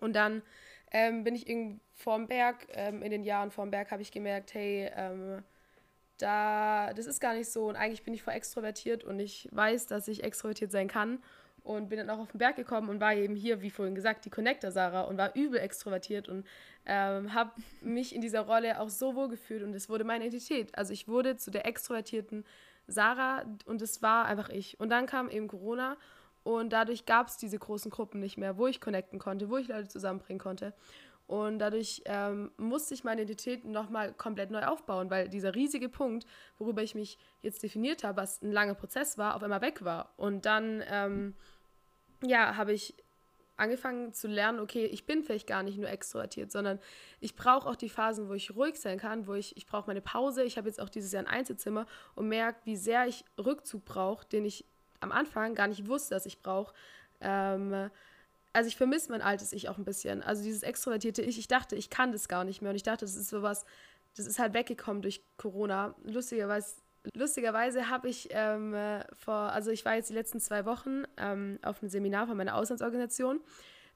Und 0.00 0.14
dann 0.14 0.42
ähm, 0.90 1.24
bin 1.24 1.34
ich 1.34 1.48
irgendwo 1.48 1.80
vorm 1.94 2.26
Berg, 2.26 2.66
ähm, 2.72 3.02
in 3.02 3.10
den 3.10 3.24
Jahren 3.24 3.50
vorm 3.50 3.70
Berg 3.70 3.90
habe 3.90 4.02
ich 4.02 4.10
gemerkt, 4.10 4.54
hey, 4.54 4.90
ähm, 4.96 5.42
da, 6.18 6.92
das 6.94 7.06
ist 7.06 7.20
gar 7.20 7.34
nicht 7.34 7.50
so 7.50 7.68
und 7.68 7.76
eigentlich 7.76 8.02
bin 8.02 8.14
ich 8.14 8.22
voll 8.22 8.34
extrovertiert 8.34 9.04
und 9.04 9.20
ich 9.20 9.48
weiß, 9.52 9.86
dass 9.86 10.08
ich 10.08 10.22
extrovertiert 10.22 10.70
sein 10.70 10.88
kann 10.88 11.22
und 11.62 11.88
bin 11.88 11.98
dann 11.98 12.10
auch 12.10 12.18
auf 12.18 12.30
den 12.32 12.38
Berg 12.38 12.56
gekommen 12.56 12.88
und 12.88 13.00
war 13.00 13.14
eben 13.14 13.34
hier, 13.34 13.62
wie 13.62 13.70
vorhin 13.70 13.94
gesagt, 13.94 14.24
die 14.24 14.30
Connector 14.30 14.70
Sarah 14.70 15.02
und 15.02 15.18
war 15.18 15.34
übel 15.34 15.60
extrovertiert 15.60 16.28
und 16.28 16.46
ähm, 16.86 17.34
habe 17.34 17.52
mich 17.80 18.14
in 18.14 18.20
dieser 18.20 18.40
Rolle 18.40 18.80
auch 18.80 18.88
so 18.88 19.14
wohl 19.14 19.28
gefühlt 19.28 19.62
und 19.62 19.74
es 19.74 19.88
wurde 19.88 20.04
meine 20.04 20.26
Identität. 20.26 20.76
Also 20.76 20.92
ich 20.92 21.08
wurde 21.08 21.36
zu 21.36 21.50
der 21.50 21.66
extrovertierten 21.66 22.44
Sarah 22.86 23.44
und 23.66 23.82
es 23.82 24.02
war 24.02 24.24
einfach 24.24 24.48
ich. 24.48 24.80
Und 24.80 24.90
dann 24.90 25.06
kam 25.06 25.28
eben 25.28 25.48
Corona 25.48 25.96
und 26.42 26.72
dadurch 26.72 27.06
gab 27.06 27.28
es 27.28 27.36
diese 27.36 27.58
großen 27.58 27.90
Gruppen 27.90 28.20
nicht 28.20 28.38
mehr, 28.38 28.56
wo 28.56 28.66
ich 28.66 28.80
connecten 28.80 29.18
konnte, 29.18 29.50
wo 29.50 29.56
ich 29.56 29.68
Leute 29.68 29.88
zusammenbringen 29.88 30.40
konnte. 30.40 30.72
Und 31.26 31.60
dadurch 31.60 32.02
ähm, 32.06 32.50
musste 32.56 32.92
ich 32.92 33.04
meine 33.04 33.22
Identität 33.22 33.64
nochmal 33.64 34.12
komplett 34.12 34.50
neu 34.50 34.64
aufbauen, 34.64 35.10
weil 35.10 35.28
dieser 35.28 35.54
riesige 35.54 35.88
Punkt, 35.88 36.26
worüber 36.58 36.82
ich 36.82 36.96
mich 36.96 37.18
jetzt 37.40 37.62
definiert 37.62 38.02
habe, 38.02 38.16
was 38.16 38.42
ein 38.42 38.50
langer 38.50 38.74
Prozess 38.74 39.16
war, 39.16 39.36
auf 39.36 39.42
einmal 39.44 39.60
weg 39.60 39.84
war. 39.84 40.12
Und 40.16 40.44
dann, 40.44 40.82
ähm, 40.90 41.34
ja, 42.24 42.56
habe 42.56 42.72
ich 42.72 42.96
angefangen 43.60 44.12
zu 44.12 44.26
lernen, 44.26 44.58
okay, 44.58 44.86
ich 44.86 45.06
bin 45.06 45.22
vielleicht 45.22 45.46
gar 45.46 45.62
nicht 45.62 45.78
nur 45.78 45.88
extrovertiert, 45.88 46.50
sondern 46.50 46.80
ich 47.20 47.36
brauche 47.36 47.68
auch 47.68 47.76
die 47.76 47.90
Phasen, 47.90 48.28
wo 48.28 48.32
ich 48.32 48.56
ruhig 48.56 48.80
sein 48.80 48.98
kann, 48.98 49.28
wo 49.28 49.34
ich, 49.34 49.56
ich 49.56 49.66
brauche 49.66 49.86
meine 49.86 50.00
Pause. 50.00 50.42
Ich 50.42 50.56
habe 50.56 50.66
jetzt 50.66 50.80
auch 50.80 50.88
dieses 50.88 51.12
Jahr 51.12 51.22
ein 51.22 51.28
Einzelzimmer 51.28 51.86
und 52.16 52.26
merke, 52.26 52.58
wie 52.64 52.76
sehr 52.76 53.06
ich 53.06 53.24
Rückzug 53.38 53.84
brauche, 53.84 54.26
den 54.26 54.46
ich 54.46 54.64
am 55.00 55.12
Anfang 55.12 55.54
gar 55.54 55.68
nicht 55.68 55.86
wusste, 55.88 56.14
dass 56.14 56.26
ich 56.26 56.40
brauche. 56.40 56.74
Ähm, 57.20 57.90
also 58.52 58.68
ich 58.68 58.76
vermisse 58.76 59.12
mein 59.12 59.22
altes 59.22 59.52
Ich 59.52 59.68
auch 59.68 59.78
ein 59.78 59.84
bisschen. 59.84 60.22
Also 60.22 60.42
dieses 60.42 60.62
extrovertierte 60.62 61.22
Ich, 61.22 61.38
ich 61.38 61.48
dachte, 61.48 61.76
ich 61.76 61.90
kann 61.90 62.12
das 62.12 62.28
gar 62.28 62.44
nicht 62.44 62.62
mehr. 62.62 62.70
Und 62.70 62.76
ich 62.76 62.82
dachte, 62.82 63.04
das 63.04 63.14
ist 63.14 63.28
sowas, 63.28 63.64
das 64.16 64.26
ist 64.26 64.38
halt 64.38 64.54
weggekommen 64.54 65.02
durch 65.02 65.22
Corona. 65.36 65.94
Lustigerweise, 66.04 66.76
lustigerweise 67.14 67.88
habe 67.88 68.08
ich 68.08 68.28
ähm, 68.30 68.74
vor, 69.16 69.34
also 69.34 69.70
ich 69.70 69.84
war 69.84 69.94
jetzt 69.94 70.10
die 70.10 70.14
letzten 70.14 70.40
zwei 70.40 70.64
Wochen 70.64 71.04
ähm, 71.16 71.58
auf 71.62 71.80
einem 71.80 71.90
Seminar 71.90 72.26
von 72.26 72.36
meiner 72.36 72.56
Auslandsorganisation, 72.56 73.40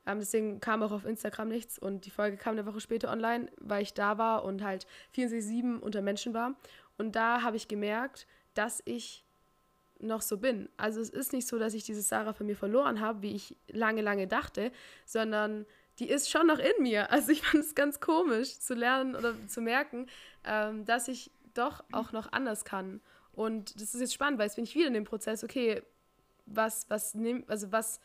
Ähm, 0.06 0.18
deswegen 0.20 0.60
kam 0.60 0.82
auch 0.82 0.92
auf 0.92 1.06
Instagram 1.06 1.48
nichts 1.48 1.78
und 1.78 2.04
die 2.04 2.10
Folge 2.10 2.36
kam 2.36 2.52
eine 2.52 2.66
Woche 2.66 2.80
später 2.80 3.10
online, 3.10 3.50
weil 3.58 3.82
ich 3.82 3.94
da 3.94 4.18
war 4.18 4.44
und 4.44 4.62
halt 4.62 4.86
24-7 5.16 5.78
unter 5.78 6.02
Menschen 6.02 6.34
war. 6.34 6.54
Und 6.98 7.16
da 7.16 7.42
habe 7.42 7.56
ich 7.56 7.68
gemerkt, 7.68 8.26
dass 8.54 8.82
ich 8.84 9.23
noch 10.04 10.22
so 10.22 10.38
bin. 10.38 10.68
Also 10.76 11.00
es 11.00 11.10
ist 11.10 11.32
nicht 11.32 11.46
so, 11.46 11.58
dass 11.58 11.74
ich 11.74 11.84
diese 11.84 12.02
Sarah 12.02 12.32
von 12.32 12.46
mir 12.46 12.56
verloren 12.56 13.00
habe, 13.00 13.22
wie 13.22 13.34
ich 13.34 13.56
lange, 13.68 14.02
lange 14.02 14.26
dachte, 14.26 14.70
sondern 15.04 15.66
die 15.98 16.08
ist 16.08 16.30
schon 16.30 16.46
noch 16.46 16.58
in 16.58 16.82
mir. 16.82 17.10
Also 17.10 17.32
ich 17.32 17.42
fand 17.42 17.64
es 17.64 17.74
ganz 17.74 18.00
komisch 18.00 18.58
zu 18.58 18.74
lernen 18.74 19.14
oder 19.14 19.34
zu 19.48 19.60
merken, 19.60 20.06
ähm, 20.44 20.84
dass 20.84 21.08
ich 21.08 21.30
doch 21.54 21.84
auch 21.92 22.12
noch 22.12 22.32
anders 22.32 22.64
kann. 22.64 23.00
Und 23.32 23.80
das 23.80 23.94
ist 23.94 24.00
jetzt 24.00 24.14
spannend, 24.14 24.38
weil 24.38 24.46
jetzt 24.46 24.56
bin 24.56 24.64
ich 24.64 24.74
wieder 24.74 24.88
in 24.88 24.94
dem 24.94 25.04
Prozess, 25.04 25.44
okay, 25.44 25.82
was, 26.46 26.86
was 26.88 27.14
nimmt, 27.14 27.48
also 27.48 27.72
was, 27.72 28.00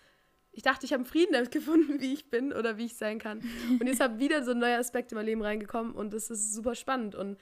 ich 0.51 0.63
dachte, 0.63 0.85
ich 0.85 0.93
habe 0.93 1.01
einen 1.01 1.09
Frieden 1.11 1.33
damit 1.33 1.51
gefunden, 1.51 1.99
wie 1.99 2.13
ich 2.13 2.29
bin 2.29 2.53
oder 2.53 2.77
wie 2.77 2.85
ich 2.85 2.95
sein 2.95 3.19
kann. 3.19 3.43
Und 3.79 3.87
jetzt 3.87 3.99
habe 4.01 4.19
wieder 4.19 4.43
so 4.43 4.51
ein 4.51 4.59
neuer 4.59 4.79
Aspekt 4.79 5.11
in 5.11 5.15
mein 5.17 5.25
Leben 5.25 5.41
reingekommen 5.41 5.93
und 5.93 6.13
das 6.13 6.29
ist 6.29 6.53
super 6.53 6.75
spannend. 6.75 7.15
Und 7.15 7.37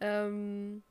ähm, 0.00 0.82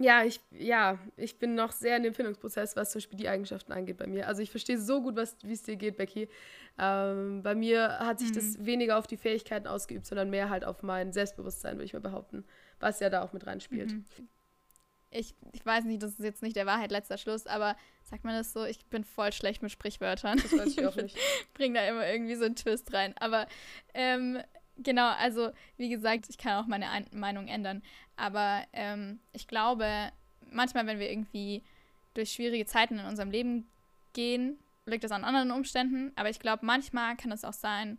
ja, 0.00 0.24
ich, 0.24 0.40
ja, 0.50 0.98
ich 1.16 1.38
bin 1.38 1.54
noch 1.54 1.70
sehr 1.70 1.96
in 1.96 2.02
dem 2.02 2.14
Findungsprozess, 2.14 2.74
was 2.74 2.90
zum 2.90 2.98
Beispiel 2.98 3.18
die 3.18 3.28
Eigenschaften 3.28 3.72
angeht 3.72 3.96
bei 3.96 4.06
mir. 4.06 4.26
Also 4.26 4.42
ich 4.42 4.50
verstehe 4.50 4.78
so 4.78 5.00
gut, 5.00 5.16
wie 5.16 5.52
es 5.52 5.62
dir 5.62 5.76
geht, 5.76 5.96
Becky. 5.96 6.28
Ähm, 6.78 7.42
bei 7.42 7.54
mir 7.54 8.00
hat 8.00 8.18
sich 8.18 8.30
mhm. 8.30 8.34
das 8.34 8.64
weniger 8.64 8.98
auf 8.98 9.06
die 9.06 9.16
Fähigkeiten 9.16 9.68
ausgeübt, 9.68 10.06
sondern 10.06 10.30
mehr 10.30 10.50
halt 10.50 10.64
auf 10.64 10.82
mein 10.82 11.12
Selbstbewusstsein, 11.12 11.76
würde 11.76 11.84
ich 11.84 11.92
mal 11.92 12.00
behaupten, 12.00 12.44
was 12.80 12.98
ja 12.98 13.08
da 13.08 13.22
auch 13.22 13.32
mit 13.32 13.46
reinspielt. 13.46 13.92
Mhm. 13.92 14.04
Ich, 15.10 15.36
ich 15.52 15.64
weiß 15.64 15.84
nicht, 15.84 16.02
das 16.02 16.12
ist 16.12 16.24
jetzt 16.24 16.42
nicht 16.42 16.56
der 16.56 16.66
Wahrheit 16.66 16.90
letzter 16.90 17.16
Schluss, 17.16 17.46
aber 17.46 17.76
sagt 18.02 18.24
man 18.24 18.34
das 18.34 18.52
so, 18.52 18.64
ich 18.64 18.84
bin 18.86 19.04
voll 19.04 19.32
schlecht 19.32 19.62
mit 19.62 19.70
Sprichwörtern. 19.70 20.38
Das 20.42 20.52
weiß 20.52 20.76
ich 20.76 20.84
auch 20.84 20.96
nicht. 21.02 21.16
Bring 21.54 21.72
da 21.72 21.86
immer 21.86 22.04
irgendwie 22.04 22.34
so 22.34 22.44
einen 22.44 22.56
Twist 22.56 22.92
rein. 22.92 23.14
Aber 23.18 23.46
ähm, 23.94 24.40
genau, 24.76 25.08
also 25.10 25.50
wie 25.76 25.88
gesagt, 25.88 26.26
ich 26.28 26.38
kann 26.38 26.62
auch 26.62 26.66
meine 26.66 26.90
Ein 26.90 27.06
Meinung 27.12 27.48
ändern. 27.48 27.82
Aber 28.16 28.64
ähm, 28.72 29.20
ich 29.32 29.46
glaube, 29.46 30.12
manchmal, 30.50 30.86
wenn 30.86 30.98
wir 30.98 31.10
irgendwie 31.10 31.62
durch 32.14 32.32
schwierige 32.32 32.66
Zeiten 32.66 32.98
in 32.98 33.06
unserem 33.06 33.30
Leben 33.30 33.68
gehen, 34.12 34.58
liegt 34.86 35.04
das 35.04 35.10
an 35.10 35.24
anderen 35.24 35.50
Umständen. 35.50 36.12
Aber 36.16 36.30
ich 36.30 36.38
glaube, 36.38 36.64
manchmal 36.64 37.16
kann 37.16 37.32
es 37.32 37.44
auch 37.44 37.52
sein, 37.52 37.98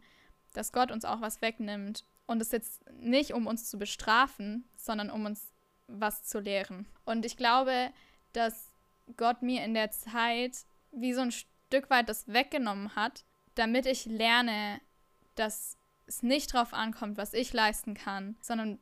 dass 0.54 0.72
Gott 0.72 0.92
uns 0.92 1.06
auch 1.06 1.22
was 1.22 1.42
wegnimmt. 1.42 2.06
Und 2.28 2.42
es 2.42 2.52
jetzt 2.52 2.84
nicht, 2.92 3.34
um 3.34 3.46
uns 3.46 3.70
zu 3.70 3.78
bestrafen, 3.78 4.68
sondern 4.76 5.12
um 5.12 5.26
uns 5.26 5.52
was 5.88 6.24
zu 6.24 6.40
lehren. 6.40 6.88
Und 7.04 7.26
ich 7.26 7.38
glaube, 7.38 7.92
dass 8.34 8.72
Gott 9.18 9.42
mir 9.42 9.64
in 9.64 9.74
der 9.74 9.92
Zeit 9.92 10.66
wie 10.92 11.14
so 11.14 11.22
ein 11.22 11.32
Stück 11.32 11.90
weit 11.90 12.10
das 12.10 12.28
weggenommen 12.28 12.96
hat, 12.96 13.26
damit 13.54 13.86
ich 13.86 14.06
lerne, 14.06 14.82
dass 15.36 15.78
es 16.08 16.24
nicht 16.24 16.54
darauf 16.54 16.74
ankommt, 16.74 17.18
was 17.18 17.34
ich 17.34 17.54
leisten 17.54 17.94
kann, 17.94 18.36
sondern 18.42 18.80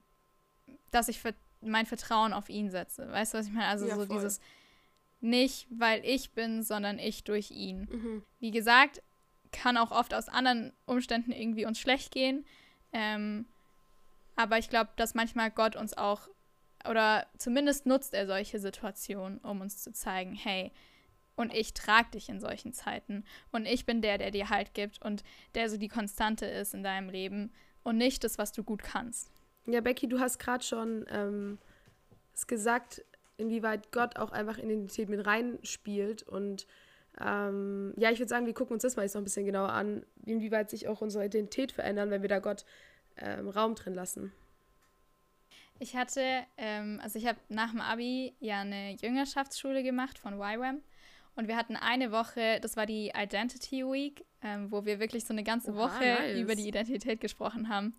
dass 0.92 1.08
ich 1.08 1.22
mein 1.62 1.86
Vertrauen 1.86 2.34
auf 2.34 2.50
ihn 2.50 2.70
setze. 2.70 3.10
Weißt 3.12 3.34
du, 3.34 3.38
was 3.38 3.48
ich 3.48 3.54
meine? 3.54 3.68
Also 3.68 3.88
ja, 3.88 3.96
so 3.96 4.06
voll. 4.06 4.16
dieses 4.18 4.40
nicht, 5.22 5.68
weil 5.70 6.04
ich 6.06 6.32
bin, 6.32 6.64
sondern 6.64 7.00
ich 7.00 7.24
durch 7.24 7.50
ihn. 7.52 7.88
Mhm. 7.90 8.24
Wie 8.40 8.52
gesagt, 8.52 9.02
kann 9.52 9.78
auch 9.78 9.92
oft 9.92 10.14
aus 10.14 10.28
anderen 10.28 10.74
Umständen 10.86 11.32
irgendwie 11.32 11.66
uns 11.66 11.80
schlecht 11.80 12.12
gehen. 12.12 12.46
Ähm, 12.92 13.46
aber 14.36 14.58
ich 14.58 14.70
glaube, 14.70 14.90
dass 14.98 15.14
manchmal 15.14 15.52
Gott 15.52 15.76
uns 15.76 15.96
auch, 15.98 16.28
oder 16.90 17.26
zumindest 17.38 17.86
nutzt 17.86 18.14
er 18.14 18.28
solche 18.28 18.60
Situationen, 18.60 19.38
um 19.40 19.62
uns 19.62 19.82
zu 19.82 19.94
zeigen, 19.94 20.34
hey, 20.34 20.72
und 21.36 21.54
ich 21.54 21.74
trage 21.74 22.12
dich 22.12 22.30
in 22.30 22.40
solchen 22.40 22.74
Zeiten. 22.74 23.24
Und 23.52 23.66
ich 23.66 23.86
bin 23.86 24.02
der, 24.02 24.18
der 24.18 24.32
dir 24.32 24.50
Halt 24.50 24.74
gibt 24.74 25.02
und 25.02 25.24
der 25.56 25.70
so 25.70 25.78
die 25.78 25.88
Konstante 25.88 26.46
ist 26.46 26.74
in 26.74 26.84
deinem 26.84 27.10
Leben 27.10 27.52
und 27.84 27.98
nicht 27.98 28.24
das, 28.24 28.38
was 28.38 28.52
du 28.52 28.64
gut 28.64 28.84
kannst. 28.84 29.32
Ja, 29.66 29.82
Becky, 29.82 30.08
du 30.08 30.20
hast 30.20 30.40
gerade 30.40 30.64
schon 30.64 31.06
ähm, 31.10 31.58
gesagt, 32.48 33.04
inwieweit 33.38 33.92
Gott 33.92 34.18
auch 34.18 34.32
einfach 34.32 34.58
in 34.58 34.70
Identität 34.70 35.10
mit 35.10 35.26
reinspielt. 35.26 36.24
Und 36.24 36.68
ähm, 37.20 37.94
ja, 37.98 38.12
ich 38.12 38.20
würde 38.20 38.30
sagen, 38.30 38.46
wir 38.46 38.54
gucken 38.54 38.74
uns 38.74 38.84
das 38.84 38.96
mal 38.96 39.04
jetzt 39.04 39.16
noch 39.16 39.22
ein 39.22 39.26
bisschen 39.26 39.46
genauer 39.46 39.70
an, 39.70 40.06
inwieweit 40.26 40.70
sich 40.70 40.88
auch 40.88 41.02
unsere 41.02 41.26
Identität 41.26 41.72
verändern, 41.72 42.10
wenn 42.10 42.22
wir 42.22 42.30
da 42.30 42.40
Gott 42.40 42.66
ähm, 43.18 43.50
Raum 43.50 43.76
drin 43.76 43.94
lassen. 43.94 44.32
Ich 45.80 45.96
hatte, 45.96 46.22
ähm, 46.58 47.00
also 47.04 47.20
ich 47.20 47.26
habe 47.26 47.40
nach 47.50 47.72
dem 47.72 47.82
Abi 47.82 48.36
ja 48.40 48.62
eine 48.62 48.96
Jüngerschaftsschule 48.96 49.84
gemacht 49.84 50.18
von 50.18 50.36
YWAM. 50.36 50.82
Und 51.36 51.48
wir 51.48 51.58
hatten 51.58 51.76
eine 51.76 52.12
Woche, 52.12 52.60
das 52.62 52.78
war 52.78 52.86
die 52.86 53.12
Identity 53.16 53.84
Week, 53.84 54.26
ähm, 54.42 54.72
wo 54.72 54.86
wir 54.86 55.00
wirklich 55.00 55.26
so 55.26 55.34
eine 55.34 55.44
ganze 55.44 55.72
Oha, 55.72 55.86
Woche 55.86 56.06
nice. 56.06 56.40
über 56.40 56.56
die 56.56 56.68
Identität 56.68 57.20
gesprochen 57.20 57.70
haben. 57.70 57.96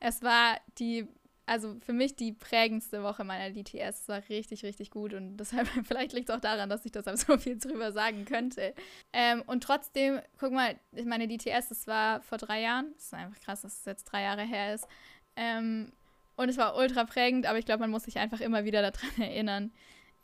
Es 0.00 0.22
war 0.22 0.58
die, 0.78 1.06
also 1.44 1.76
für 1.80 1.92
mich 1.92 2.16
die 2.16 2.32
prägendste 2.32 3.02
Woche 3.02 3.24
meiner 3.24 3.50
DTS. 3.52 4.02
Es 4.02 4.08
war 4.08 4.22
richtig, 4.28 4.64
richtig 4.64 4.90
gut 4.90 5.12
und 5.12 5.36
deshalb, 5.36 5.68
vielleicht 5.84 6.12
liegt 6.14 6.30
es 6.30 6.34
auch 6.34 6.40
daran, 6.40 6.70
dass 6.70 6.84
ich 6.86 6.92
deshalb 6.92 7.18
so 7.18 7.36
viel 7.36 7.58
drüber 7.58 7.92
sagen 7.92 8.24
könnte. 8.24 8.74
Ähm, 9.12 9.42
und 9.46 9.62
trotzdem, 9.62 10.20
guck 10.38 10.52
mal, 10.52 10.78
meine 11.04 11.28
DTS, 11.28 11.68
das 11.68 11.86
war 11.86 12.22
vor 12.22 12.38
drei 12.38 12.62
Jahren. 12.62 12.92
Das 12.94 13.04
ist 13.04 13.14
einfach 13.14 13.40
krass, 13.40 13.62
dass 13.62 13.80
es 13.80 13.84
jetzt 13.84 14.04
drei 14.04 14.22
Jahre 14.22 14.42
her 14.42 14.74
ist. 14.74 14.88
Ähm, 15.36 15.92
und 16.36 16.48
es 16.48 16.56
war 16.56 16.76
ultra 16.76 17.04
prägend, 17.04 17.46
aber 17.46 17.58
ich 17.58 17.66
glaube, 17.66 17.80
man 17.80 17.90
muss 17.90 18.04
sich 18.04 18.18
einfach 18.18 18.40
immer 18.40 18.64
wieder 18.64 18.80
daran 18.80 19.10
erinnern. 19.20 19.72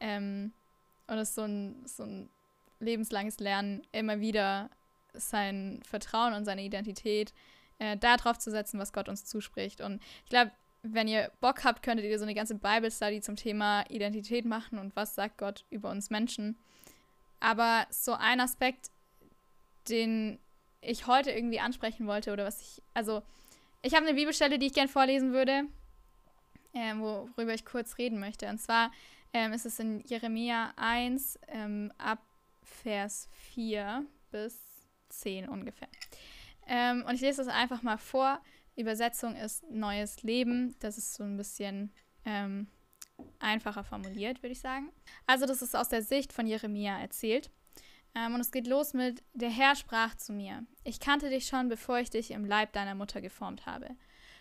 Ähm, 0.00 0.52
und 1.06 1.18
es 1.18 1.30
ist 1.30 1.35
so 1.35 1.42
ein, 1.42 1.85
so 1.87 2.04
ein 2.04 2.30
lebenslanges 2.81 3.38
Lernen, 3.38 3.83
immer 3.93 4.21
wieder 4.21 4.71
sein 5.12 5.81
Vertrauen 5.85 6.35
und 6.35 6.45
seine 6.45 6.62
Identität 6.62 7.33
äh, 7.78 7.97
darauf 7.97 8.38
zu 8.38 8.50
setzen, 8.50 8.78
was 8.78 8.93
Gott 8.93 9.09
uns 9.09 9.25
zuspricht. 9.25 9.81
Und 9.81 10.02
ich 10.25 10.31
glaube, 10.31 10.52
wenn 10.83 11.09
ihr 11.09 11.31
Bock 11.40 11.64
habt, 11.64 11.83
könntet 11.83 12.04
ihr 12.04 12.19
so 12.19 12.25
eine 12.25 12.35
ganze 12.35 12.57
Bible 12.57 12.90
Study 12.90 13.21
zum 13.21 13.37
Thema 13.37 13.85
Identität 13.88 14.45
machen 14.45 14.78
und 14.78 14.95
was 14.97 15.14
sagt 15.14 15.38
Gott 15.38 15.64
über 15.71 15.90
uns 15.90 16.11
Menschen. 16.11 16.59
Aber 17.40 17.87
so 17.90 18.12
ein 18.12 18.40
Aspekt, 18.40 18.90
den 19.88 20.38
ich 20.81 21.07
heute 21.07 21.31
irgendwie 21.31 21.61
ansprechen 21.61 22.07
wollte 22.07 22.33
oder 22.33 22.45
was 22.45 22.61
ich, 22.61 22.83
also 22.93 23.23
ich 23.83 23.95
habe 23.95 24.07
eine 24.07 24.14
Bibelstelle, 24.14 24.59
die 24.59 24.66
ich 24.66 24.75
gern 24.75 24.88
vorlesen 24.88 25.33
würde, 25.33 25.64
äh, 26.75 26.95
worüber 26.97 27.54
ich 27.54 27.64
kurz 27.64 27.97
reden 27.99 28.19
möchte. 28.19 28.49
Und 28.49 28.59
zwar 28.59 28.90
ähm, 29.33 29.52
ist 29.52 29.66
es 29.66 29.78
in 29.78 30.00
Jeremia 30.07 30.73
1 30.76 31.38
ähm, 31.49 31.93
ab 31.99 32.21
Vers 32.64 33.28
4 33.52 34.06
bis 34.30 34.61
10 35.11 35.49
ungefähr. 35.49 35.88
Ähm, 36.66 37.04
und 37.06 37.14
ich 37.14 37.21
lese 37.21 37.44
das 37.44 37.52
einfach 37.52 37.83
mal 37.83 37.99
vor. 37.99 38.40
Übersetzung 38.76 39.37
ist 39.37 39.68
neues 39.71 40.23
Leben. 40.23 40.75
Das 40.80 40.99
ist 40.99 41.14
so 41.14 41.23
ein 41.23 41.37
bisschen 41.37 41.92
ähm, 42.25 42.68
einfacher 43.38 43.85
formuliert, 43.85 44.42
würde 44.42 44.52
ich 44.52 44.61
sagen. 44.61 44.90
Also 45.26 45.47
das 45.47 45.62
ist 45.62 45.76
aus 45.76 45.88
der 45.88 46.02
Sicht 46.02 46.33
von 46.33 46.47
Jeremia 46.47 46.99
erzählt. 46.99 47.50
Ähm, 48.14 48.35
und 48.35 48.40
es 48.40 48.52
geht 48.52 48.66
los 48.66 48.94
mit, 48.94 49.23
der 49.33 49.50
Herr 49.50 49.75
sprach 49.75 50.14
zu 50.14 50.33
mir, 50.33 50.64
ich 50.85 51.00
kannte 51.00 51.30
dich 51.30 51.47
schon, 51.47 51.68
bevor 51.68 51.99
ich 51.99 52.11
dich 52.11 52.30
im 52.30 52.44
Leib 52.44 52.73
deiner 52.73 52.94
Mutter 52.94 53.21
geformt 53.21 53.66
habe. 53.66 53.88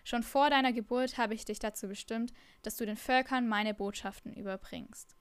Schon 0.04 0.24
vor 0.24 0.50
deiner 0.50 0.74
Geburt 0.74 1.18
habe 1.18 1.34
ich 1.34 1.46
dich 1.46 1.60
dazu 1.60 1.88
bestimmt, 1.88 2.34
dass 2.62 2.76
du 2.76 2.86
den 2.86 2.98
Völkern 2.98 3.48
meine 3.48 3.74
Botschaften 3.74 4.34
überbringst. 4.34 5.16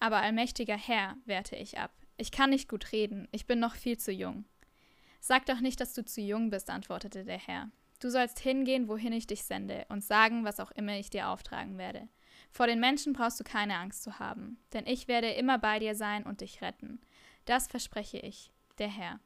Aber 0.00 0.18
allmächtiger 0.18 0.76
Herr, 0.76 1.16
wehrte 1.26 1.56
ich 1.56 1.78
ab, 1.78 1.92
ich 2.16 2.30
kann 2.30 2.50
nicht 2.50 2.68
gut 2.68 2.92
reden, 2.92 3.28
ich 3.32 3.46
bin 3.46 3.58
noch 3.58 3.74
viel 3.74 3.98
zu 3.98 4.12
jung. 4.12 4.44
Sag 5.20 5.46
doch 5.46 5.60
nicht, 5.60 5.80
dass 5.80 5.94
du 5.94 6.04
zu 6.04 6.20
jung 6.20 6.50
bist, 6.50 6.70
antwortete 6.70 7.24
der 7.24 7.38
Herr. 7.38 7.70
Du 8.00 8.10
sollst 8.10 8.38
hingehen, 8.38 8.88
wohin 8.88 9.12
ich 9.12 9.26
dich 9.26 9.44
sende, 9.44 9.86
und 9.88 10.04
sagen, 10.04 10.44
was 10.44 10.60
auch 10.60 10.70
immer 10.72 10.98
ich 10.98 11.10
dir 11.10 11.28
auftragen 11.28 11.78
werde. 11.78 12.08
Vor 12.50 12.66
den 12.66 12.80
Menschen 12.80 13.12
brauchst 13.12 13.40
du 13.40 13.44
keine 13.44 13.76
Angst 13.76 14.02
zu 14.02 14.18
haben, 14.18 14.58
denn 14.72 14.86
ich 14.86 15.08
werde 15.08 15.30
immer 15.30 15.58
bei 15.58 15.78
dir 15.78 15.94
sein 15.94 16.24
und 16.24 16.42
dich 16.42 16.62
retten. 16.62 17.00
Das 17.44 17.66
verspreche 17.66 18.18
ich, 18.18 18.50
der 18.78 18.88
Herr. 18.88 19.20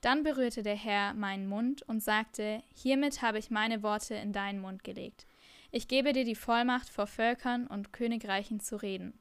Dann 0.00 0.22
berührte 0.22 0.62
der 0.62 0.76
Herr 0.76 1.14
meinen 1.14 1.46
Mund 1.46 1.82
und 1.82 2.02
sagte, 2.02 2.62
Hiermit 2.74 3.22
habe 3.22 3.38
ich 3.38 3.50
meine 3.50 3.82
Worte 3.82 4.14
in 4.14 4.32
deinen 4.32 4.60
Mund 4.60 4.84
gelegt. 4.84 5.26
Ich 5.70 5.88
gebe 5.88 6.12
dir 6.12 6.24
die 6.24 6.34
Vollmacht, 6.34 6.88
vor 6.88 7.06
Völkern 7.06 7.66
und 7.66 7.92
Königreichen 7.92 8.60
zu 8.60 8.76
reden. 8.76 9.18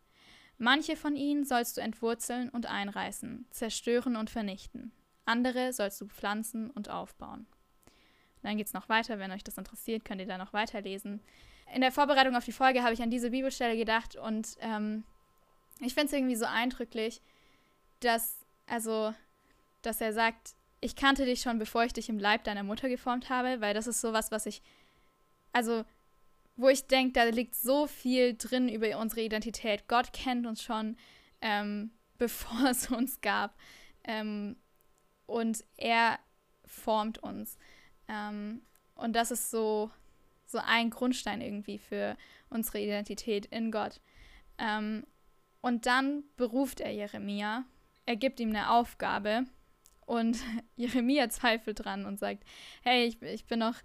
Manche 0.58 0.96
von 0.96 1.16
ihnen 1.16 1.46
sollst 1.46 1.78
du 1.78 1.82
entwurzeln 1.82 2.50
und 2.50 2.66
einreißen, 2.66 3.46
zerstören 3.50 4.16
und 4.16 4.30
vernichten. 4.30 4.92
Andere 5.26 5.74
sollst 5.74 6.00
du 6.02 6.08
pflanzen 6.08 6.70
und 6.70 6.90
aufbauen. 6.90 7.48
Dann 8.44 8.58
geht 8.58 8.68
es 8.68 8.74
noch 8.74 8.90
weiter. 8.90 9.20
Wenn 9.20 9.32
euch 9.32 9.44
das 9.44 9.58
interessiert, 9.58 10.06
könnt 10.06 10.22
ihr 10.22 10.28
da 10.28 10.38
noch 10.38 10.54
weiterlesen. 10.54 11.22
In 11.74 11.82
der 11.82 11.92
Vorbereitung 11.92 12.36
auf 12.36 12.46
die 12.46 12.52
Folge 12.52 12.84
habe 12.84 12.94
ich 12.94 13.02
an 13.02 13.10
diese 13.10 13.32
Bibelstelle 13.32 13.78
gedacht 13.78 14.16
und 14.16 14.58
ähm, 14.60 15.04
ich 15.80 15.94
finde 15.94 16.08
es 16.08 16.14
irgendwie 16.14 16.36
so 16.36 16.46
eindrücklich, 16.46 17.22
dass, 18.02 18.38
also, 18.68 19.14
dass 19.82 20.02
er 20.02 20.14
sagt, 20.14 20.56
ich 20.82 20.96
kannte 20.96 21.26
dich 21.26 21.42
schon, 21.42 21.58
bevor 21.58 21.86
ich 21.86 21.94
dich 21.94 22.10
im 22.10 22.20
Leib 22.20 22.44
deiner 22.44 22.64
Mutter 22.64 22.90
geformt 22.90 23.30
habe, 23.30 23.62
weil 23.62 23.74
das 23.74 23.88
ist 23.88 24.02
sowas, 24.02 24.32
was 24.32 24.46
ich, 24.46 24.62
also 25.54 25.86
wo 26.56 26.70
ich 26.70 26.88
denke, 26.88 27.14
da 27.14 27.24
liegt 27.24 27.56
so 27.56 27.88
viel 27.88 28.36
drin 28.36 28.70
über 28.70 28.98
unsere 29.00 29.22
Identität. 29.22 29.88
Gott 29.88 30.14
kennt 30.14 30.46
uns 30.46 30.62
schon, 30.62 30.98
ähm, 31.42 31.92
bevor 32.18 32.70
es 32.70 32.90
uns 32.90 33.22
gab. 33.22 33.58
Ähm, 34.04 34.58
und 35.26 35.64
er 35.78 36.20
formt 36.66 37.18
uns. 37.20 37.58
Ähm, 38.08 38.62
und 38.96 39.14
das 39.14 39.32
ist 39.32 39.50
so, 39.50 39.92
so 40.46 40.60
ein 40.60 40.90
Grundstein 40.90 41.42
irgendwie 41.42 41.78
für 41.78 42.16
unsere 42.50 42.80
Identität 42.80 43.46
in 43.48 43.72
Gott. 43.72 44.02
Ähm, 44.58 45.06
und 45.62 45.86
dann 45.86 46.24
beruft 46.36 46.82
er 46.82 46.92
Jeremia, 46.92 47.66
er 48.06 48.16
gibt 48.18 48.40
ihm 48.40 48.50
eine 48.50 48.70
Aufgabe 48.72 49.46
und 50.06 50.38
Jeremia 50.76 51.30
zweifelt 51.30 51.84
dran 51.84 52.06
und 52.06 52.20
sagt, 52.20 52.44
hey, 52.82 53.06
ich, 53.06 53.22
ich 53.22 53.46
bin 53.46 53.60
noch 53.60 53.76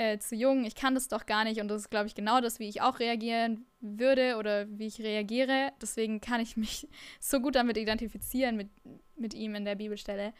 äh, 0.00 0.18
zu 0.18 0.34
jung, 0.34 0.64
ich 0.64 0.74
kann 0.74 0.94
das 0.94 1.08
doch 1.08 1.26
gar 1.26 1.44
nicht 1.44 1.60
und 1.60 1.68
das 1.68 1.82
ist, 1.82 1.90
glaube 1.90 2.06
ich, 2.06 2.14
genau 2.14 2.40
das, 2.40 2.58
wie 2.58 2.70
ich 2.70 2.80
auch 2.80 3.00
reagieren 3.00 3.66
würde 3.80 4.38
oder 4.38 4.66
wie 4.70 4.86
ich 4.86 4.98
reagiere. 5.02 5.72
Deswegen 5.82 6.22
kann 6.22 6.40
ich 6.40 6.56
mich 6.56 6.88
so 7.20 7.38
gut 7.38 7.54
damit 7.54 7.76
identifizieren 7.76 8.56
mit, 8.56 8.70
mit 9.16 9.34
ihm 9.34 9.54
in 9.54 9.66
der 9.66 9.74
Bibelstelle. 9.74 10.32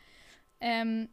Ähm, 0.60 1.10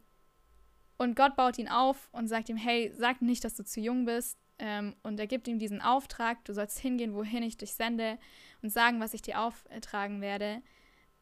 und 0.96 1.14
Gott 1.14 1.36
baut 1.36 1.58
ihn 1.58 1.68
auf 1.68 2.08
und 2.10 2.26
sagt 2.26 2.48
ihm, 2.48 2.56
hey, 2.56 2.90
sag 2.96 3.20
nicht, 3.20 3.44
dass 3.44 3.54
du 3.54 3.64
zu 3.64 3.80
jung 3.80 4.06
bist. 4.06 4.38
Ähm, 4.58 4.96
und 5.02 5.20
er 5.20 5.26
gibt 5.26 5.46
ihm 5.46 5.58
diesen 5.58 5.82
Auftrag, 5.82 6.42
du 6.46 6.54
sollst 6.54 6.78
hingehen, 6.78 7.14
wohin 7.14 7.42
ich 7.42 7.58
dich 7.58 7.74
sende 7.74 8.18
und 8.62 8.70
sagen, 8.70 8.98
was 8.98 9.12
ich 9.12 9.20
dir 9.20 9.42
auftragen 9.42 10.22
werde. 10.22 10.62